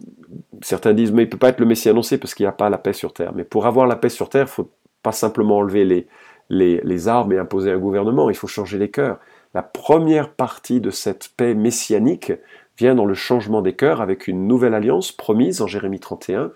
certains 0.62 0.94
disent, 0.94 1.12
mais 1.12 1.24
il 1.24 1.26
ne 1.26 1.32
peut 1.32 1.38
pas 1.38 1.50
être 1.50 1.60
le 1.60 1.68
Messie 1.68 1.88
annoncé 1.88 2.18
parce 2.18 2.34
qu'il 2.34 2.44
n'y 2.46 2.50
a 2.50 2.54
pas 2.54 2.70
la 2.70 2.80
paix 2.80 2.94
sur 2.94 3.14
terre. 3.14 3.34
Mais 3.36 3.44
pour 3.44 3.68
avoir 3.68 3.86
la 3.86 3.96
paix 3.96 4.10
sur 4.10 4.30
terre, 4.30 4.46
il 4.48 4.50
ne 4.50 4.66
faut 4.66 4.72
pas 5.04 5.12
simplement 5.12 5.58
enlever 5.58 5.86
les, 5.86 6.08
les, 6.50 7.08
armes 7.08 7.32
et 7.34 7.38
imposer 7.38 7.72
un 7.72 7.78
gouvernement, 7.78 8.30
il 8.30 8.36
faut 8.36 8.48
changer 8.48 8.78
les 8.78 8.90
cœurs. 8.90 9.20
La 9.54 9.62
première 9.62 10.34
partie 10.34 10.82
de 10.82 10.90
cette 10.90 11.30
paix 11.38 11.54
messianique 11.54 12.34
vient 12.78 12.96
dans 12.96 13.06
le 13.06 13.14
changement 13.14 13.62
des 13.62 13.74
cœurs 13.74 14.02
avec 14.02 14.28
une 14.28 14.48
nouvelle 14.48 14.74
alliance 14.74 15.12
promise 15.12 15.62
en 15.62 15.68
Jérémie 15.68 16.00
31, 16.00 16.52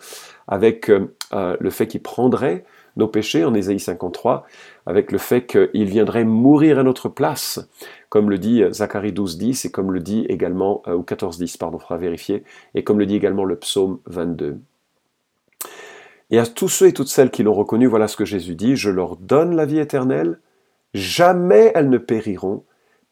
avec 0.47 0.89
euh, 0.89 1.15
euh, 1.33 1.55
le 1.59 1.69
fait 1.69 1.87
qu'il 1.87 2.01
prendrait 2.01 2.65
nos 2.97 3.07
péchés 3.07 3.45
en 3.45 3.53
Ésaïe 3.53 3.79
53, 3.79 4.45
avec 4.85 5.11
le 5.11 5.17
fait 5.17 5.45
qu'il 5.45 5.85
viendrait 5.85 6.25
mourir 6.25 6.79
à 6.79 6.83
notre 6.83 7.09
place, 7.09 7.67
comme 8.09 8.29
le 8.29 8.37
dit 8.37 8.63
Zacharie 8.71 9.13
12, 9.13 9.37
10, 9.37 9.65
et 9.65 9.71
comme 9.71 9.91
le 9.91 9.99
dit 9.99 10.25
également, 10.27 10.81
euh, 10.87 10.95
ou 10.95 11.03
14, 11.03 11.37
10, 11.37 11.57
pardon, 11.57 11.79
vérifier, 11.91 12.43
et 12.75 12.83
comme 12.83 12.99
le 12.99 13.05
dit 13.05 13.15
également 13.15 13.45
le 13.45 13.55
psaume 13.57 13.99
22. 14.07 14.59
Et 16.31 16.39
à 16.39 16.45
tous 16.45 16.67
ceux 16.69 16.87
et 16.87 16.93
toutes 16.93 17.07
celles 17.07 17.31
qui 17.31 17.43
l'ont 17.43 17.53
reconnu, 17.53 17.87
voilà 17.87 18.07
ce 18.07 18.17
que 18.17 18.25
Jésus 18.25 18.55
dit, 18.55 18.75
je 18.75 18.89
leur 18.89 19.15
donne 19.15 19.55
la 19.55 19.65
vie 19.65 19.79
éternelle, 19.79 20.39
jamais 20.93 21.71
elles 21.75 21.89
ne 21.89 21.97
périront, 21.97 22.63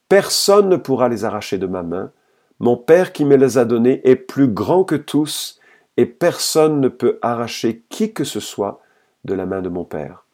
personne 0.09 0.69
ne 0.69 0.77
pourra 0.77 1.09
les 1.09 1.25
arracher 1.25 1.57
de 1.57 1.67
ma 1.67 1.83
main, 1.83 2.11
mon 2.59 2.77
Père 2.77 3.13
qui 3.13 3.25
me 3.25 3.35
les 3.35 3.57
a 3.57 3.65
donnés 3.65 4.01
est 4.03 4.15
plus 4.15 4.47
grand 4.47 4.83
que 4.83 4.95
tous, 4.95 5.59
et 5.97 6.05
personne 6.05 6.79
ne 6.79 6.87
peut 6.87 7.19
arracher 7.21 7.83
qui 7.89 8.13
que 8.13 8.23
ce 8.23 8.39
soit 8.39 8.81
de 9.25 9.33
la 9.33 9.45
main 9.45 9.61
de 9.61 9.69
mon 9.69 9.83
Père. 9.83 10.25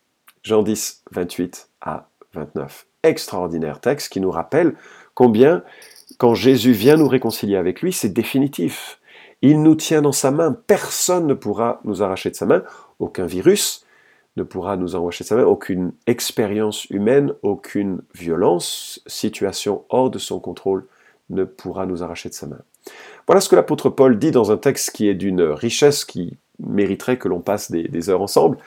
Jean 0.43 0.61
10, 0.61 1.03
28 1.11 1.69
à 1.81 2.09
29. 2.33 2.85
Extraordinaire 3.03 3.79
texte 3.79 4.11
qui 4.11 4.19
nous 4.19 4.31
rappelle 4.31 4.75
combien, 5.13 5.63
quand 6.17 6.35
Jésus 6.35 6.73
vient 6.73 6.97
nous 6.97 7.07
réconcilier 7.07 7.55
avec 7.55 7.81
lui, 7.81 7.93
c'est 7.93 8.09
définitif. 8.09 8.99
Il 9.41 9.61
nous 9.61 9.75
tient 9.75 10.01
dans 10.01 10.11
sa 10.11 10.31
main. 10.31 10.55
Personne 10.67 11.27
ne 11.27 11.33
pourra 11.33 11.81
nous 11.85 12.03
arracher 12.03 12.29
de 12.29 12.35
sa 12.35 12.45
main. 12.45 12.63
Aucun 12.99 13.25
virus 13.25 13.85
ne 14.35 14.43
pourra 14.43 14.77
nous 14.77 14.95
arracher 14.95 15.23
de 15.23 15.27
sa 15.27 15.35
main. 15.35 15.43
Aucune 15.43 15.93
expérience 16.07 16.85
humaine, 16.85 17.33
aucune 17.41 18.01
violence, 18.13 19.01
situation 19.05 19.85
hors 19.89 20.09
de 20.09 20.19
son 20.19 20.39
contrôle 20.39 20.85
ne 21.29 21.43
pourra 21.43 21.85
nous 21.85 22.03
arracher 22.03 22.29
de 22.29 22.33
sa 22.33 22.47
main. 22.47 22.61
Voilà 23.27 23.41
ce 23.41 23.49
que 23.49 23.55
l'apôtre 23.55 23.89
Paul 23.89 24.19
dit 24.19 24.31
dans 24.31 24.51
un 24.51 24.57
texte 24.57 24.91
qui 24.91 25.07
est 25.07 25.13
d'une 25.13 25.41
richesse 25.41 26.05
qui 26.05 26.37
mériterait 26.59 27.17
que 27.17 27.27
l'on 27.27 27.39
passe 27.39 27.71
des, 27.71 28.09
heures 28.09 28.21
ensemble. 28.21 28.57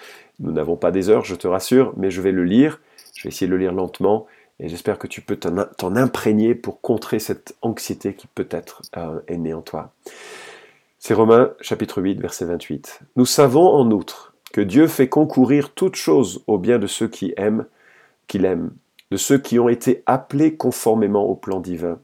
Nous 0.40 0.52
n'avons 0.52 0.76
pas 0.76 0.90
des 0.90 1.08
heures, 1.08 1.24
je 1.24 1.34
te 1.34 1.46
rassure, 1.46 1.92
mais 1.96 2.10
je 2.10 2.20
vais 2.20 2.32
le 2.32 2.44
lire. 2.44 2.80
Je 3.14 3.22
vais 3.22 3.28
essayer 3.28 3.46
de 3.46 3.52
le 3.52 3.58
lire 3.58 3.72
lentement 3.72 4.26
et 4.58 4.68
j'espère 4.68 4.98
que 4.98 5.06
tu 5.06 5.20
peux 5.20 5.36
t'en 5.36 5.96
imprégner 5.96 6.54
pour 6.54 6.80
contrer 6.80 7.18
cette 7.18 7.56
anxiété 7.62 8.14
qui 8.14 8.26
peut-être 8.26 8.82
euh, 8.96 9.20
est 9.28 9.36
née 9.36 9.54
en 9.54 9.62
toi. 9.62 9.92
C'est 10.98 11.14
Romains 11.14 11.52
chapitre 11.60 12.00
8 12.00 12.20
verset 12.20 12.46
28. 12.46 13.00
Nous 13.16 13.26
savons 13.26 13.68
en 13.68 13.90
outre 13.90 14.34
que 14.52 14.60
Dieu 14.60 14.86
fait 14.86 15.08
concourir 15.08 15.70
toutes 15.70 15.96
choses 15.96 16.42
au 16.46 16.58
bien 16.58 16.78
de 16.78 16.86
ceux 16.86 17.08
qui 17.08 17.34
aiment, 17.36 17.66
qu'il 18.26 18.44
aime, 18.44 18.70
de 19.10 19.16
ceux 19.16 19.38
qui 19.38 19.58
ont 19.58 19.68
été 19.68 20.02
appelés 20.06 20.56
conformément 20.56 21.24
au 21.24 21.34
plan 21.34 21.60
divin. 21.60 21.98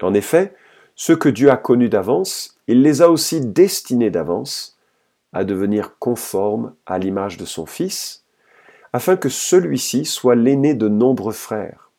En 0.00 0.14
effet, 0.14 0.54
ceux 1.02 1.16
que 1.16 1.30
Dieu 1.30 1.50
a 1.50 1.56
connus 1.56 1.88
d'avance, 1.88 2.58
il 2.66 2.82
les 2.82 3.00
a 3.00 3.08
aussi 3.08 3.40
destinés 3.40 4.10
d'avance 4.10 4.78
à 5.32 5.44
devenir 5.44 5.96
conformes 5.98 6.74
à 6.84 6.98
l'image 6.98 7.38
de 7.38 7.46
son 7.46 7.64
Fils, 7.64 8.26
afin 8.92 9.16
que 9.16 9.30
celui-ci 9.30 10.04
soit 10.04 10.34
l'aîné 10.34 10.74
de 10.74 10.88
nombreux 10.88 11.32
frères. 11.32 11.90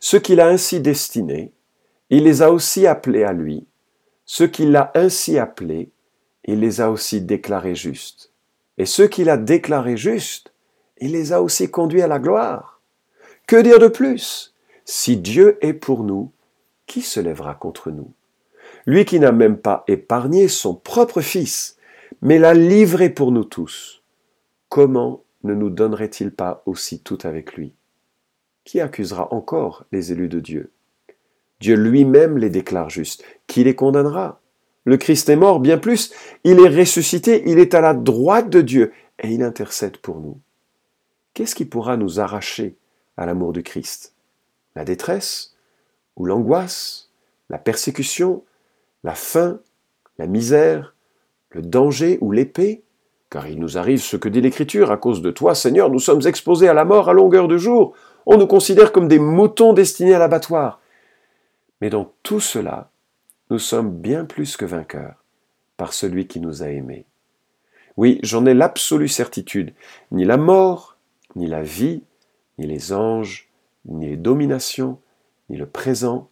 Ceux 0.00 0.18
qu'il 0.18 0.40
a 0.40 0.48
ainsi 0.48 0.80
destinés, 0.80 1.52
il 2.08 2.24
les 2.24 2.40
a 2.40 2.52
aussi 2.52 2.86
appelés 2.86 3.24
à 3.24 3.34
lui, 3.34 3.66
ceux 4.24 4.46
qu'il 4.46 4.74
a 4.74 4.90
ainsi 4.94 5.38
appelés, 5.38 5.90
il 6.44 6.60
les 6.60 6.80
a 6.80 6.90
aussi 6.90 7.20
déclarés 7.20 7.74
justes. 7.74 8.32
Et 8.78 8.86
ceux 8.86 9.08
qu'il 9.08 9.28
a 9.28 9.36
déclarés 9.36 9.98
justes, 9.98 10.54
il 11.02 11.12
les 11.12 11.34
a 11.34 11.42
aussi 11.42 11.70
conduits 11.70 12.00
à 12.00 12.08
la 12.08 12.18
gloire. 12.18 12.80
Que 13.46 13.60
dire 13.60 13.78
de 13.78 13.88
plus? 13.88 14.54
Si 14.86 15.18
Dieu 15.18 15.58
est 15.60 15.74
pour 15.74 16.02
nous, 16.02 16.32
qui 16.88 17.02
se 17.02 17.20
lèvera 17.20 17.54
contre 17.54 17.92
nous. 17.92 18.12
Lui 18.86 19.04
qui 19.04 19.20
n'a 19.20 19.30
même 19.30 19.58
pas 19.58 19.84
épargné 19.86 20.48
son 20.48 20.74
propre 20.74 21.20
Fils, 21.20 21.76
mais 22.20 22.38
l'a 22.38 22.54
livré 22.54 23.10
pour 23.10 23.30
nous 23.30 23.44
tous, 23.44 24.02
comment 24.68 25.22
ne 25.44 25.54
nous 25.54 25.70
donnerait-il 25.70 26.32
pas 26.32 26.62
aussi 26.66 26.98
tout 26.98 27.18
avec 27.22 27.54
lui? 27.54 27.74
Qui 28.64 28.80
accusera 28.80 29.32
encore 29.32 29.84
les 29.92 30.10
élus 30.10 30.28
de 30.28 30.40
Dieu? 30.40 30.72
Dieu 31.60 31.76
lui-même 31.76 32.38
les 32.38 32.50
déclare 32.50 32.90
justes. 32.90 33.24
Qui 33.46 33.64
les 33.64 33.74
condamnera? 33.74 34.40
Le 34.84 34.96
Christ 34.96 35.28
est 35.28 35.36
mort, 35.36 35.60
bien 35.60 35.78
plus, 35.78 36.12
il 36.44 36.60
est 36.60 36.68
ressuscité, 36.68 37.42
il 37.46 37.58
est 37.58 37.74
à 37.74 37.80
la 37.80 37.94
droite 37.94 38.48
de 38.48 38.62
Dieu, 38.62 38.92
et 39.20 39.28
il 39.28 39.42
intercède 39.42 39.98
pour 39.98 40.20
nous. 40.20 40.40
Qu'est-ce 41.34 41.54
qui 41.54 41.64
pourra 41.64 41.96
nous 41.96 42.20
arracher 42.20 42.76
à 43.16 43.26
l'amour 43.26 43.52
du 43.52 43.62
Christ? 43.62 44.14
La 44.74 44.84
détresse? 44.84 45.57
Ou 46.18 46.26
l'angoisse 46.26 47.10
La 47.48 47.56
persécution 47.56 48.44
La 49.04 49.14
faim 49.14 49.60
La 50.18 50.26
misère 50.26 50.94
Le 51.50 51.62
danger 51.62 52.18
ou 52.20 52.32
l'épée 52.32 52.82
Car 53.30 53.48
il 53.48 53.58
nous 53.58 53.78
arrive 53.78 54.02
ce 54.02 54.16
que 54.16 54.28
dit 54.28 54.42
l'Écriture, 54.42 54.90
à 54.90 54.98
cause 54.98 55.22
de 55.22 55.30
toi, 55.30 55.54
Seigneur, 55.54 55.90
nous 55.90 55.98
sommes 55.98 56.26
exposés 56.26 56.68
à 56.68 56.74
la 56.74 56.84
mort 56.84 57.08
à 57.08 57.14
longueur 57.14 57.48
de 57.48 57.56
jour. 57.56 57.94
On 58.26 58.36
nous 58.36 58.46
considère 58.46 58.92
comme 58.92 59.08
des 59.08 59.18
moutons 59.18 59.72
destinés 59.72 60.14
à 60.14 60.18
l'abattoir. 60.18 60.80
Mais 61.80 61.90
dans 61.90 62.12
tout 62.22 62.40
cela, 62.40 62.90
nous 63.50 63.58
sommes 63.58 63.90
bien 63.90 64.24
plus 64.24 64.56
que 64.56 64.64
vainqueurs 64.64 65.24
par 65.76 65.92
celui 65.92 66.26
qui 66.26 66.40
nous 66.40 66.62
a 66.62 66.68
aimés. 66.68 67.06
Oui, 67.96 68.18
j'en 68.22 68.46
ai 68.46 68.54
l'absolue 68.54 69.08
certitude. 69.08 69.72
Ni 70.10 70.24
la 70.24 70.36
mort, 70.36 70.96
ni 71.36 71.46
la 71.46 71.62
vie, 71.62 72.02
ni 72.58 72.66
les 72.66 72.92
anges, 72.92 73.48
ni 73.86 74.08
les 74.08 74.16
dominations, 74.16 74.98
ni 75.48 75.56
le 75.56 75.66
présent, 75.66 76.30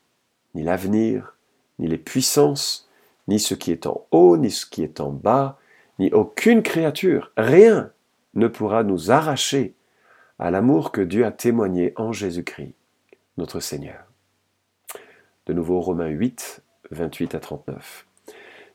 ni 0.54 0.62
l'avenir, 0.62 1.36
ni 1.78 1.86
les 1.88 1.98
puissances, 1.98 2.88
ni 3.28 3.40
ce 3.40 3.54
qui 3.54 3.72
est 3.72 3.86
en 3.86 4.06
haut, 4.10 4.36
ni 4.36 4.50
ce 4.50 4.66
qui 4.66 4.82
est 4.82 5.00
en 5.00 5.10
bas, 5.10 5.58
ni 5.98 6.10
aucune 6.12 6.62
créature, 6.62 7.32
rien 7.36 7.90
ne 8.34 8.48
pourra 8.48 8.82
nous 8.82 9.10
arracher 9.10 9.74
à 10.38 10.50
l'amour 10.50 10.92
que 10.92 11.00
Dieu 11.00 11.24
a 11.24 11.32
témoigné 11.32 11.92
en 11.96 12.12
Jésus-Christ, 12.12 12.74
notre 13.38 13.60
Seigneur 13.60 14.06
de 15.46 15.52
nouveau 15.52 15.80
Romains 15.80 16.08
8, 16.08 16.62
28 16.90 17.34
à 17.34 17.40
39. 17.40 18.06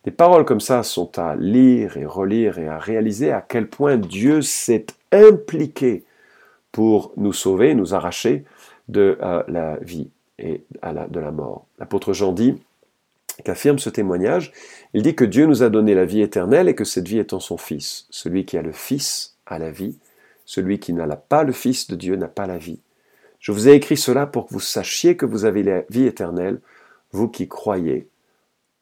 Des 0.05 0.11
paroles 0.11 0.45
comme 0.45 0.61
ça 0.61 0.83
sont 0.83 1.19
à 1.19 1.35
lire 1.35 1.97
et 1.97 2.05
relire 2.05 2.57
et 2.57 2.67
à 2.67 2.79
réaliser 2.79 3.31
à 3.31 3.41
quel 3.41 3.69
point 3.69 3.97
Dieu 3.97 4.41
s'est 4.41 4.87
impliqué 5.11 6.05
pour 6.71 7.13
nous 7.17 7.33
sauver, 7.33 7.75
nous 7.75 7.93
arracher 7.93 8.45
de 8.87 9.17
euh, 9.21 9.43
la 9.47 9.77
vie 9.81 10.09
et 10.41 10.63
de 10.83 11.19
la 11.19 11.31
mort. 11.31 11.65
L'apôtre 11.79 12.13
Jean 12.13 12.33
dit, 12.33 12.57
qu'affirme 13.43 13.79
ce 13.79 13.89
témoignage, 13.89 14.51
il 14.93 15.03
dit 15.03 15.15
que 15.15 15.25
Dieu 15.25 15.45
nous 15.45 15.63
a 15.63 15.69
donné 15.69 15.93
la 15.93 16.05
vie 16.05 16.21
éternelle 16.21 16.67
et 16.67 16.75
que 16.75 16.83
cette 16.83 17.07
vie 17.07 17.19
est 17.19 17.33
en 17.33 17.39
son 17.39 17.57
Fils. 17.57 18.07
Celui 18.09 18.45
qui 18.45 18.57
a 18.57 18.61
le 18.61 18.71
Fils 18.71 19.35
a 19.45 19.59
la 19.59 19.71
vie, 19.71 19.97
celui 20.45 20.79
qui 20.79 20.93
n'a 20.93 21.07
pas 21.15 21.43
le 21.43 21.53
Fils 21.53 21.87
de 21.87 21.95
Dieu 21.95 22.15
n'a 22.15 22.27
pas 22.27 22.47
la 22.47 22.57
vie. 22.57 22.79
Je 23.39 23.51
vous 23.51 23.69
ai 23.69 23.73
écrit 23.73 23.97
cela 23.97 24.27
pour 24.27 24.47
que 24.47 24.53
vous 24.53 24.59
sachiez 24.59 25.17
que 25.17 25.25
vous 25.25 25.45
avez 25.45 25.63
la 25.63 25.83
vie 25.89 26.05
éternelle, 26.05 26.59
vous 27.11 27.27
qui 27.27 27.47
croyez 27.47 28.07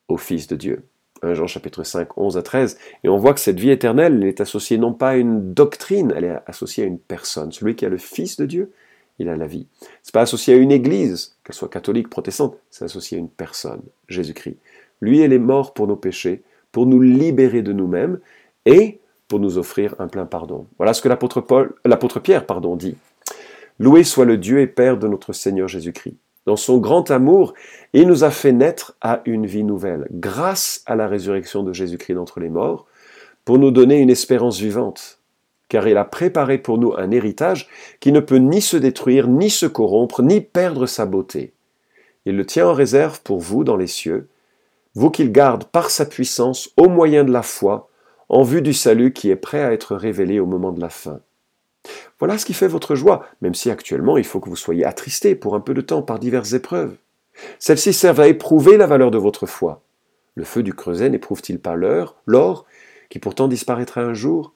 au 0.07 0.17
Fils 0.17 0.47
de 0.47 0.55
Dieu. 0.55 0.83
1 1.21 1.33
Jean 1.33 1.47
chapitre 1.47 1.83
5, 1.83 2.17
11 2.17 2.37
à 2.37 2.41
13. 2.41 2.77
Et 3.03 3.09
on 3.09 3.17
voit 3.17 3.33
que 3.33 3.39
cette 3.39 3.59
vie 3.59 3.71
éternelle, 3.71 4.15
elle 4.21 4.27
est 4.27 4.41
associée 4.41 4.77
non 4.77 4.93
pas 4.93 5.09
à 5.09 5.15
une 5.15 5.53
doctrine, 5.53 6.13
elle 6.15 6.23
est 6.23 6.37
associée 6.47 6.83
à 6.83 6.87
une 6.87 6.99
personne. 6.99 7.51
Celui 7.51 7.75
qui 7.75 7.85
a 7.85 7.89
le 7.89 7.97
Fils 7.97 8.37
de 8.37 8.45
Dieu, 8.45 8.71
il 9.19 9.29
a 9.29 9.35
la 9.35 9.47
vie. 9.47 9.67
C'est 10.01 10.13
pas 10.13 10.21
associé 10.21 10.53
à 10.53 10.57
une 10.57 10.71
église, 10.71 11.35
qu'elle 11.43 11.55
soit 11.55 11.69
catholique, 11.69 12.09
protestante, 12.09 12.57
c'est 12.71 12.85
associé 12.85 13.17
à 13.17 13.19
une 13.19 13.29
personne, 13.29 13.81
Jésus-Christ. 14.07 14.57
Lui, 15.01 15.21
il 15.21 15.31
est 15.31 15.39
mort 15.39 15.73
pour 15.73 15.87
nos 15.87 15.95
péchés, 15.95 16.41
pour 16.71 16.85
nous 16.85 17.01
libérer 17.01 17.61
de 17.61 17.73
nous-mêmes 17.73 18.19
et 18.65 18.99
pour 19.27 19.39
nous 19.39 19.57
offrir 19.57 19.95
un 19.99 20.07
plein 20.07 20.25
pardon. 20.25 20.65
Voilà 20.77 20.93
ce 20.93 21.01
que 21.01 21.07
l'apôtre 21.07 21.41
Pierre, 22.19 22.45
dit. 22.77 22.95
Loué 23.79 24.03
soit 24.03 24.25
le 24.25 24.37
Dieu 24.37 24.59
et 24.59 24.67
Père 24.67 24.97
de 24.97 25.07
notre 25.07 25.33
Seigneur 25.33 25.67
Jésus-Christ. 25.67 26.17
Dans 26.45 26.55
son 26.55 26.79
grand 26.79 27.11
amour, 27.11 27.53
il 27.93 28.07
nous 28.07 28.23
a 28.23 28.31
fait 28.31 28.51
naître 28.51 28.97
à 29.01 29.21
une 29.25 29.45
vie 29.45 29.63
nouvelle, 29.63 30.07
grâce 30.11 30.81
à 30.85 30.95
la 30.95 31.07
résurrection 31.07 31.63
de 31.63 31.73
Jésus-Christ 31.73 32.15
d'entre 32.15 32.39
les 32.39 32.49
morts, 32.49 32.87
pour 33.45 33.59
nous 33.59 33.71
donner 33.71 33.99
une 33.99 34.09
espérance 34.09 34.59
vivante, 34.59 35.18
car 35.69 35.87
il 35.87 35.97
a 35.97 36.03
préparé 36.03 36.57
pour 36.57 36.77
nous 36.77 36.93
un 36.97 37.11
héritage 37.11 37.69
qui 37.99 38.11
ne 38.11 38.19
peut 38.19 38.37
ni 38.37 38.61
se 38.61 38.75
détruire, 38.75 39.27
ni 39.27 39.49
se 39.49 39.67
corrompre, 39.67 40.21
ni 40.21 40.41
perdre 40.41 40.87
sa 40.87 41.05
beauté. 41.05 41.53
Il 42.25 42.35
le 42.35 42.45
tient 42.45 42.67
en 42.67 42.73
réserve 42.73 43.21
pour 43.21 43.39
vous 43.39 43.63
dans 43.63 43.77
les 43.77 43.87
cieux, 43.87 44.27
vous 44.95 45.11
qu'il 45.11 45.31
garde 45.31 45.65
par 45.65 45.91
sa 45.91 46.05
puissance 46.05 46.69
au 46.75 46.89
moyen 46.89 47.23
de 47.23 47.31
la 47.31 47.43
foi, 47.43 47.89
en 48.27 48.43
vue 48.43 48.61
du 48.61 48.73
salut 48.73 49.13
qui 49.13 49.29
est 49.29 49.35
prêt 49.35 49.63
à 49.63 49.71
être 49.71 49.95
révélé 49.95 50.39
au 50.39 50.45
moment 50.45 50.71
de 50.71 50.81
la 50.81 50.89
fin. 50.89 51.21
Voilà 52.19 52.37
ce 52.37 52.45
qui 52.45 52.53
fait 52.53 52.67
votre 52.67 52.95
joie, 52.95 53.25
même 53.41 53.53
si 53.53 53.71
actuellement 53.71 54.17
il 54.17 54.25
faut 54.25 54.39
que 54.39 54.49
vous 54.49 54.55
soyez 54.55 54.83
attristé 54.83 55.35
pour 55.35 55.55
un 55.55 55.61
peu 55.61 55.73
de 55.73 55.81
temps 55.81 56.01
par 56.01 56.19
diverses 56.19 56.53
épreuves. 56.53 56.95
Celles-ci 57.59 57.93
servent 57.93 58.19
à 58.19 58.27
éprouver 58.27 58.75
la 58.75 58.87
valeur 58.87 59.11
de 59.11 59.17
votre 59.17 59.45
foi. 59.45 59.81
Le 60.35 60.43
feu 60.43 60.63
du 60.63 60.73
creuset 60.73 61.09
n'éprouve-t-il 61.09 61.59
pas 61.59 61.75
l'or, 61.75 62.15
l'or, 62.25 62.65
qui 63.09 63.19
pourtant 63.19 63.47
disparaîtra 63.47 64.01
un 64.01 64.13
jour? 64.13 64.53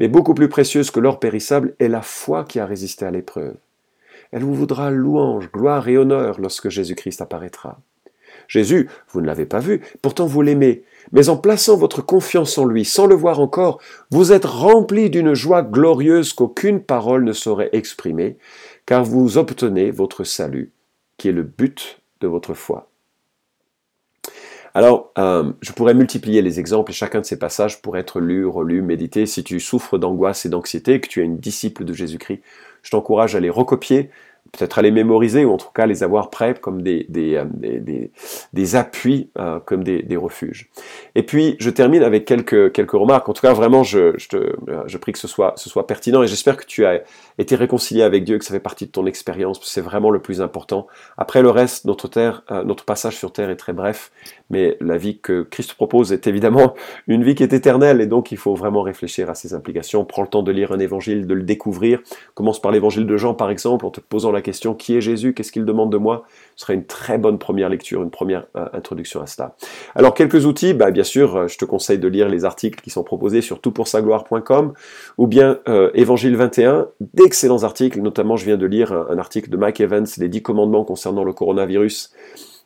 Mais 0.00 0.08
beaucoup 0.08 0.34
plus 0.34 0.48
précieuse 0.48 0.90
que 0.90 0.98
l'or 0.98 1.20
périssable 1.20 1.74
est 1.78 1.88
la 1.88 2.02
foi 2.02 2.44
qui 2.44 2.58
a 2.58 2.66
résisté 2.66 3.04
à 3.04 3.12
l'épreuve. 3.12 3.54
Elle 4.32 4.42
vous 4.42 4.54
voudra 4.54 4.90
louange, 4.90 5.50
gloire 5.52 5.88
et 5.88 5.98
honneur 5.98 6.40
lorsque 6.40 6.70
Jésus-Christ 6.70 7.20
apparaîtra. 7.20 7.78
Jésus, 8.48 8.88
vous 9.10 9.20
ne 9.20 9.26
l'avez 9.26 9.46
pas 9.46 9.60
vu, 9.60 9.82
pourtant 10.02 10.26
vous 10.26 10.42
l'aimez, 10.42 10.84
mais 11.12 11.28
en 11.28 11.36
plaçant 11.36 11.76
votre 11.76 12.02
confiance 12.02 12.58
en 12.58 12.64
lui, 12.64 12.84
sans 12.84 13.06
le 13.06 13.14
voir 13.14 13.40
encore, 13.40 13.80
vous 14.10 14.32
êtes 14.32 14.44
rempli 14.44 15.10
d'une 15.10 15.34
joie 15.34 15.62
glorieuse 15.62 16.32
qu'aucune 16.32 16.80
parole 16.80 17.24
ne 17.24 17.32
saurait 17.32 17.70
exprimer, 17.72 18.38
car 18.86 19.04
vous 19.04 19.38
obtenez 19.38 19.90
votre 19.90 20.24
salut, 20.24 20.72
qui 21.16 21.28
est 21.28 21.32
le 21.32 21.42
but 21.44 22.00
de 22.20 22.26
votre 22.26 22.54
foi. 22.54 22.89
Alors, 24.74 25.12
euh, 25.18 25.52
je 25.60 25.72
pourrais 25.72 25.94
multiplier 25.94 26.42
les 26.42 26.60
exemples 26.60 26.92
et 26.92 26.94
chacun 26.94 27.20
de 27.20 27.26
ces 27.26 27.38
passages 27.38 27.82
pourrait 27.82 28.00
être 28.00 28.20
lu, 28.20 28.46
relu, 28.46 28.82
médité. 28.82 29.26
Si 29.26 29.42
tu 29.42 29.58
souffres 29.58 29.98
d'angoisse 29.98 30.46
et 30.46 30.48
d'anxiété, 30.48 31.00
que 31.00 31.08
tu 31.08 31.20
es 31.20 31.24
une 31.24 31.38
disciple 31.38 31.84
de 31.84 31.92
Jésus-Christ, 31.92 32.40
je 32.82 32.90
t'encourage 32.90 33.34
à 33.34 33.40
les 33.40 33.50
recopier, 33.50 34.10
peut-être 34.52 34.78
à 34.78 34.82
les 34.82 34.90
mémoriser 34.90 35.44
ou 35.44 35.52
en 35.52 35.56
tout 35.56 35.68
cas 35.74 35.86
les 35.86 36.02
avoir 36.02 36.30
prêts 36.30 36.54
comme 36.54 36.82
des, 36.82 37.06
des, 37.08 37.36
euh, 37.36 37.44
des, 37.52 38.10
des 38.52 38.76
appuis, 38.76 39.30
euh, 39.38 39.60
comme 39.60 39.84
des, 39.84 40.16
refuges. 40.16 40.68
Et 41.14 41.22
puis 41.22 41.56
je 41.60 41.70
termine 41.70 42.02
avec 42.02 42.24
quelques, 42.24 42.72
quelques 42.72 42.90
remarques. 42.90 43.28
En 43.28 43.32
tout 43.32 43.40
cas, 43.40 43.54
vraiment, 43.54 43.82
je, 43.82 44.12
je, 44.18 44.28
te, 44.28 44.36
euh, 44.36 44.82
je 44.86 44.98
prie 44.98 45.12
que 45.12 45.18
ce 45.18 45.28
soit, 45.28 45.54
ce 45.56 45.70
soit 45.70 45.86
pertinent 45.86 46.22
et 46.22 46.26
j'espère 46.26 46.56
que 46.56 46.66
tu 46.66 46.84
as 46.84 47.02
été 47.38 47.56
réconcilié 47.56 48.02
avec 48.02 48.24
Dieu, 48.24 48.38
que 48.38 48.44
ça 48.44 48.52
fait 48.52 48.60
partie 48.60 48.86
de 48.86 48.90
ton 48.90 49.06
expérience. 49.06 49.60
C'est 49.62 49.80
vraiment 49.80 50.10
le 50.10 50.20
plus 50.20 50.42
important. 50.42 50.86
Après 51.16 51.42
le 51.42 51.50
reste, 51.50 51.84
notre, 51.86 52.08
terre, 52.08 52.42
notre 52.64 52.84
passage 52.84 53.16
sur 53.16 53.32
terre 53.32 53.50
est 53.50 53.56
très 53.56 53.72
bref, 53.72 54.10
mais 54.50 54.76
la 54.80 54.98
vie 54.98 55.18
que 55.18 55.42
Christ 55.42 55.74
propose 55.74 56.12
est 56.12 56.26
évidemment 56.26 56.74
une 57.06 57.24
vie 57.24 57.34
qui 57.34 57.42
est 57.42 57.52
éternelle 57.52 58.00
et 58.00 58.06
donc 58.06 58.32
il 58.32 58.38
faut 58.38 58.54
vraiment 58.54 58.82
réfléchir 58.82 59.30
à 59.30 59.34
ses 59.34 59.54
implications. 59.54 60.04
Prends 60.04 60.22
le 60.22 60.28
temps 60.28 60.42
de 60.42 60.52
lire 60.52 60.72
un 60.72 60.78
évangile, 60.78 61.26
de 61.26 61.34
le 61.34 61.42
découvrir. 61.42 62.00
Commence 62.34 62.60
par 62.60 62.72
l'évangile 62.72 63.06
de 63.06 63.16
Jean, 63.16 63.34
par 63.34 63.50
exemple, 63.50 63.86
en 63.86 63.90
te 63.90 64.00
posant 64.00 64.32
la 64.32 64.39
question 64.40 64.74
qui 64.74 64.96
est 64.96 65.00
Jésus, 65.00 65.34
qu'est-ce 65.34 65.52
qu'il 65.52 65.64
demande 65.64 65.90
de 65.90 65.96
moi, 65.96 66.24
ce 66.56 66.64
serait 66.64 66.74
une 66.74 66.84
très 66.84 67.18
bonne 67.18 67.38
première 67.38 67.68
lecture, 67.68 68.02
une 68.02 68.10
première 68.10 68.46
euh, 68.56 68.66
introduction 68.72 69.20
à 69.22 69.26
cela. 69.26 69.56
Alors 69.94 70.14
quelques 70.14 70.46
outils, 70.46 70.74
bah, 70.74 70.90
bien 70.90 71.04
sûr, 71.04 71.36
euh, 71.36 71.48
je 71.48 71.58
te 71.58 71.64
conseille 71.64 71.98
de 71.98 72.08
lire 72.08 72.28
les 72.28 72.44
articles 72.44 72.80
qui 72.80 72.90
sont 72.90 73.04
proposés 73.04 73.40
sur 73.40 73.60
toutpoursagloire.com 73.60 74.72
ou 75.18 75.26
bien 75.26 75.58
euh, 75.68 75.90
Évangile 75.94 76.36
21, 76.36 76.88
d'excellents 77.00 77.62
articles, 77.62 78.00
notamment 78.00 78.36
je 78.36 78.44
viens 78.44 78.56
de 78.56 78.66
lire 78.66 78.92
un, 78.92 79.18
article 79.18 79.50
de 79.50 79.56
Mike 79.56 79.80
Evans, 79.80 80.06
les 80.18 80.28
10 80.28 80.42
commandements 80.42 80.84
concernant 80.84 81.24
le 81.24 81.32
coronavirus 81.32 82.12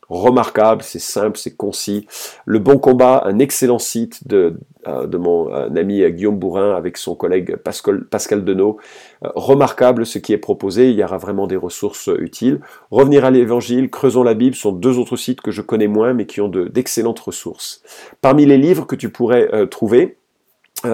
remarquable, 0.08 0.82
c'est 0.82 0.98
simple, 0.98 1.38
c'est 1.38 1.56
concis. 1.56 2.06
Le 2.44 2.58
Bon 2.58 2.78
Combat, 2.78 3.22
un 3.24 3.38
excellent 3.38 3.78
site 3.78 4.26
de, 4.26 4.58
euh, 4.86 5.06
de 5.06 5.16
mon 5.16 5.52
euh, 5.52 5.68
ami 5.74 6.08
Guillaume 6.10 6.38
Bourrin 6.38 6.74
avec 6.74 6.96
son 6.96 7.14
collègue 7.14 7.56
Pascal, 7.56 8.04
Pascal 8.04 8.44
Denot. 8.44 8.78
Euh, 9.24 9.28
remarquable 9.34 10.04
ce 10.04 10.18
qui 10.18 10.32
est 10.32 10.38
proposé, 10.38 10.90
il 10.90 10.96
y 10.96 11.04
aura 11.04 11.18
vraiment 11.18 11.46
des 11.46 11.56
ressources 11.56 12.10
utiles. 12.18 12.60
Revenir 12.90 13.24
à 13.24 13.30
l'Évangile, 13.30 13.90
Creusons 13.90 14.22
la 14.22 14.34
Bible 14.34 14.54
sont 14.54 14.72
deux 14.72 14.98
autres 14.98 15.16
sites 15.16 15.40
que 15.40 15.50
je 15.50 15.62
connais 15.62 15.88
moins 15.88 16.12
mais 16.12 16.26
qui 16.26 16.40
ont 16.40 16.48
d'excellentes 16.48 17.20
ressources. 17.20 17.82
Parmi 18.20 18.46
les 18.46 18.58
livres 18.58 18.86
que 18.86 18.96
tu 18.96 19.10
pourrais 19.10 19.66
trouver, 19.68 20.18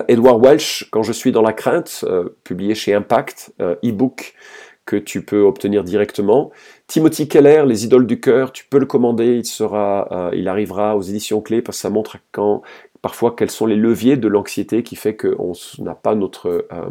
Edward 0.07 0.45
Welch, 0.45 0.89
Quand 0.93 1.03
je 1.03 1.13
suis 1.13 1.33
dans 1.33 1.43
la 1.43 1.53
crainte, 1.53 2.05
publié 2.45 2.75
chez 2.75 2.95
Impact, 2.95 3.53
e-book 3.61 4.35
que 4.87 4.97
tu 4.97 5.25
peux 5.25 5.43
obtenir 5.43 5.85
directement. 5.85 6.51
Timothy 6.87 7.29
Keller, 7.29 7.65
Les 7.67 7.85
idoles 7.85 8.07
du 8.07 8.21
cœur, 8.21 8.53
tu 8.53 8.65
peux 8.69 8.79
le 8.79 8.87
commander, 8.87 9.37
il 9.37 9.45
sera, 9.45 10.09
euh, 10.11 10.31
il 10.35 10.49
arrivera 10.49 10.97
aux 10.97 11.03
éditions 11.03 11.41
clés 11.41 11.63
parce 11.63 11.79
que 11.79 11.83
ça 11.83 11.91
montre 11.91 12.19
quand 12.33 12.63
parfois 13.03 13.35
quels 13.37 13.51
sont 13.51 13.67
les 13.67 13.77
leviers 13.77 14.17
de 14.17 14.29
l'anxiété 14.29 14.83
qui 14.83 14.97
fait 14.97 15.17
qu'on 15.17 15.53
n'a 15.79 15.95
pas 15.95 16.15
notre, 16.15 16.67
euh, 16.73 16.89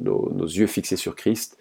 nos, 0.00 0.28
yeux 0.44 0.66
fixés 0.66 0.96
sur 0.96 1.16
Christ. 1.16 1.56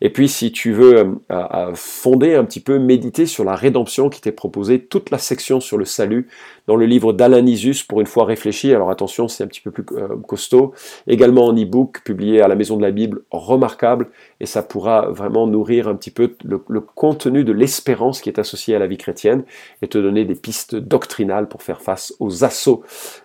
Et 0.00 0.10
puis 0.10 0.28
si 0.28 0.50
tu 0.50 0.72
veux 0.72 1.18
euh, 1.30 1.74
fonder 1.74 2.34
un 2.34 2.44
petit 2.44 2.60
peu, 2.60 2.78
méditer 2.78 3.26
sur 3.26 3.44
la 3.44 3.54
rédemption 3.54 4.08
qui 4.08 4.20
t'est 4.20 4.32
proposée, 4.32 4.80
toute 4.80 5.10
la 5.10 5.18
section 5.18 5.60
sur 5.60 5.78
le 5.78 5.84
salut 5.84 6.28
dans 6.66 6.76
le 6.76 6.86
livre 6.86 7.12
d'Alain 7.12 7.46
Isus 7.46 7.84
pour 7.86 8.00
une 8.00 8.06
fois 8.06 8.24
réfléchi, 8.24 8.74
alors 8.74 8.90
attention 8.90 9.28
c'est 9.28 9.44
un 9.44 9.46
petit 9.46 9.60
peu 9.60 9.70
plus 9.70 9.84
euh, 9.92 10.16
costaud, 10.26 10.72
également 11.06 11.46
en 11.46 11.52
e-book 11.52 12.00
publié 12.04 12.40
à 12.40 12.48
la 12.48 12.56
Maison 12.56 12.76
de 12.76 12.82
la 12.82 12.90
Bible, 12.90 13.22
remarquable, 13.30 14.08
et 14.40 14.46
ça 14.46 14.62
pourra 14.62 15.10
vraiment 15.10 15.46
nourrir 15.46 15.86
un 15.88 15.94
petit 15.94 16.10
peu 16.10 16.34
le, 16.44 16.62
le 16.68 16.80
contenu 16.80 17.44
de 17.44 17.52
l'espérance 17.52 18.20
qui 18.20 18.28
est 18.28 18.38
associée 18.38 18.74
à 18.74 18.78
la 18.78 18.86
vie 18.86 18.98
chrétienne 18.98 19.44
et 19.82 19.88
te 19.88 19.98
donner 19.98 20.24
des 20.24 20.34
pistes 20.34 20.74
doctrinales 20.74 21.48
pour 21.48 21.62
faire 21.62 21.80
face 21.80 22.14
aux 22.18 22.44
assauts 22.44 22.82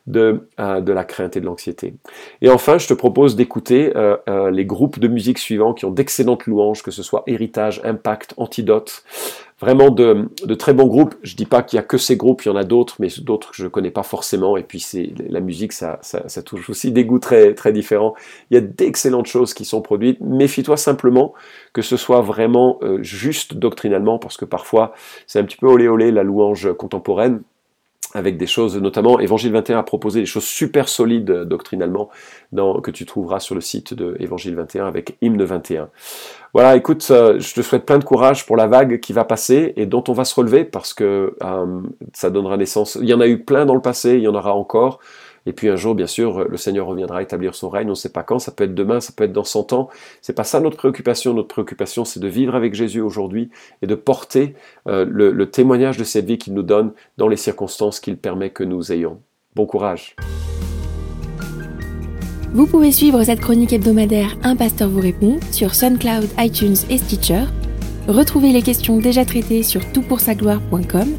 de, 0.07 0.47
euh, 0.59 0.81
de 0.81 0.93
la 0.93 1.03
crainte 1.03 1.35
et 1.35 1.41
de 1.41 1.45
l'anxiété. 1.45 1.95
Et 2.41 2.49
enfin, 2.49 2.77
je 2.77 2.87
te 2.87 2.93
propose 2.93 3.35
d'écouter 3.35 3.95
euh, 3.95 4.17
euh, 4.29 4.51
les 4.51 4.65
groupes 4.65 4.99
de 4.99 5.07
musique 5.07 5.39
suivants 5.39 5.73
qui 5.73 5.85
ont 5.85 5.91
d'excellentes 5.91 6.45
louanges, 6.45 6.83
que 6.83 6.91
ce 6.91 7.01
soit 7.01 7.23
Héritage, 7.25 7.81
Impact, 7.83 8.35
Antidote, 8.37 9.03
vraiment 9.59 9.89
de, 9.89 10.29
de, 10.45 10.53
très 10.53 10.73
bons 10.73 10.85
groupes. 10.85 11.15
Je 11.23 11.35
dis 11.35 11.47
pas 11.47 11.63
qu'il 11.63 11.77
y 11.77 11.79
a 11.79 11.83
que 11.83 11.97
ces 11.97 12.17
groupes, 12.17 12.45
il 12.45 12.49
y 12.49 12.51
en 12.51 12.55
a 12.55 12.63
d'autres, 12.63 12.97
mais 12.99 13.07
d'autres 13.21 13.49
que 13.49 13.57
je 13.57 13.67
connais 13.67 13.89
pas 13.89 14.03
forcément. 14.03 14.57
Et 14.57 14.63
puis 14.63 14.79
c'est 14.79 15.11
la 15.27 15.39
musique, 15.39 15.73
ça, 15.73 15.97
ça, 16.03 16.29
ça, 16.29 16.43
touche 16.43 16.69
aussi 16.69 16.91
des 16.91 17.03
goûts 17.03 17.19
très 17.19 17.55
très 17.55 17.73
différents. 17.73 18.13
Il 18.51 18.55
y 18.55 18.57
a 18.57 18.61
d'excellentes 18.61 19.27
choses 19.27 19.55
qui 19.55 19.65
sont 19.65 19.81
produites. 19.81 20.19
Méfie-toi 20.21 20.77
simplement 20.77 21.33
que 21.73 21.81
ce 21.81 21.97
soit 21.97 22.21
vraiment 22.21 22.79
juste 22.99 23.55
doctrinalement, 23.55 24.19
parce 24.19 24.37
que 24.37 24.45
parfois 24.45 24.93
c'est 25.25 25.39
un 25.39 25.43
petit 25.45 25.57
peu 25.57 25.67
olé 25.67 25.87
olé 25.87 26.11
la 26.11 26.23
louange 26.23 26.71
contemporaine 26.73 27.41
avec 28.13 28.37
des 28.37 28.47
choses, 28.47 28.77
notamment 28.77 29.19
Évangile 29.19 29.51
21 29.51 29.79
a 29.79 29.83
proposé 29.83 30.21
des 30.21 30.25
choses 30.25 30.45
super 30.45 30.87
solides 30.87 31.29
euh, 31.29 31.45
doctrinalement 31.45 32.09
que 32.83 32.91
tu 32.91 33.05
trouveras 33.05 33.39
sur 33.39 33.55
le 33.55 33.61
site 33.61 33.93
de 33.93 34.15
Évangile 34.19 34.55
21 34.55 34.87
avec 34.87 35.17
Hymne 35.21 35.43
21. 35.43 35.89
Voilà, 36.53 36.77
écoute, 36.77 37.05
euh, 37.11 37.37
je 37.37 37.53
te 37.53 37.61
souhaite 37.61 37.85
plein 37.85 37.97
de 37.97 38.05
courage 38.05 38.45
pour 38.45 38.55
la 38.55 38.67
vague 38.67 39.01
qui 39.01 39.11
va 39.11 39.25
passer 39.25 39.73
et 39.75 39.85
dont 39.85 40.03
on 40.07 40.13
va 40.13 40.23
se 40.23 40.33
relever 40.35 40.63
parce 40.63 40.93
que 40.93 41.35
euh, 41.43 41.81
ça 42.13 42.29
donnera 42.29 42.55
naissance. 42.55 42.97
Il 43.01 43.09
y 43.09 43.13
en 43.13 43.19
a 43.19 43.27
eu 43.27 43.39
plein 43.39 43.65
dans 43.65 43.75
le 43.75 43.81
passé, 43.81 44.13
il 44.13 44.21
y 44.21 44.27
en 44.29 44.35
aura 44.35 44.53
encore. 44.53 44.99
Et 45.45 45.53
puis 45.53 45.69
un 45.69 45.75
jour, 45.75 45.95
bien 45.95 46.07
sûr, 46.07 46.47
le 46.47 46.57
Seigneur 46.57 46.87
reviendra 46.87 47.21
établir 47.21 47.55
son 47.55 47.69
règne. 47.69 47.87
On 47.87 47.91
ne 47.91 47.95
sait 47.95 48.11
pas 48.11 48.23
quand, 48.23 48.39
ça 48.39 48.51
peut 48.51 48.63
être 48.63 48.75
demain, 48.75 48.99
ça 48.99 49.13
peut 49.15 49.25
être 49.25 49.33
dans 49.33 49.43
100 49.43 49.73
ans. 49.73 49.89
C'est 50.21 50.33
pas 50.33 50.43
ça 50.43 50.59
notre 50.59 50.77
préoccupation. 50.77 51.33
Notre 51.33 51.49
préoccupation, 51.49 52.05
c'est 52.05 52.19
de 52.19 52.27
vivre 52.27 52.55
avec 52.55 52.73
Jésus 52.73 53.01
aujourd'hui 53.01 53.49
et 53.81 53.87
de 53.87 53.95
porter 53.95 54.55
euh, 54.87 55.05
le, 55.07 55.31
le 55.31 55.49
témoignage 55.49 55.97
de 55.97 56.03
cette 56.03 56.25
vie 56.25 56.37
qu'il 56.37 56.53
nous 56.53 56.63
donne 56.63 56.93
dans 57.17 57.27
les 57.27 57.37
circonstances 57.37 57.99
qu'il 57.99 58.17
permet 58.17 58.49
que 58.49 58.63
nous 58.63 58.91
ayons. 58.91 59.19
Bon 59.55 59.65
courage. 59.65 60.15
Vous 62.53 62.67
pouvez 62.67 62.91
suivre 62.91 63.21
cette 63.23 63.41
chronique 63.41 63.73
hebdomadaire 63.73 64.37
Un 64.43 64.55
pasteur 64.55 64.89
vous 64.89 65.01
répond 65.01 65.39
sur 65.51 65.75
SoundCloud, 65.75 66.29
iTunes 66.39 66.77
et 66.89 66.97
Stitcher. 66.97 67.43
Retrouvez 68.07 68.51
les 68.53 68.61
questions 68.61 68.97
déjà 68.97 69.25
traitées 69.25 69.61
sur 69.61 69.81
toutpoursagloire.com. 69.91 71.09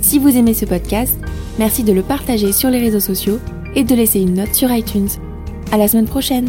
Si 0.00 0.18
vous 0.18 0.36
aimez 0.36 0.54
ce 0.54 0.64
podcast, 0.64 1.18
merci 1.58 1.84
de 1.84 1.92
le 1.92 2.02
partager 2.02 2.52
sur 2.52 2.70
les 2.70 2.78
réseaux 2.78 3.00
sociaux 3.00 3.38
et 3.74 3.84
de 3.84 3.94
laisser 3.94 4.20
une 4.20 4.34
note 4.34 4.54
sur 4.54 4.70
iTunes. 4.72 5.08
À 5.72 5.76
la 5.76 5.88
semaine 5.88 6.08
prochaine! 6.08 6.48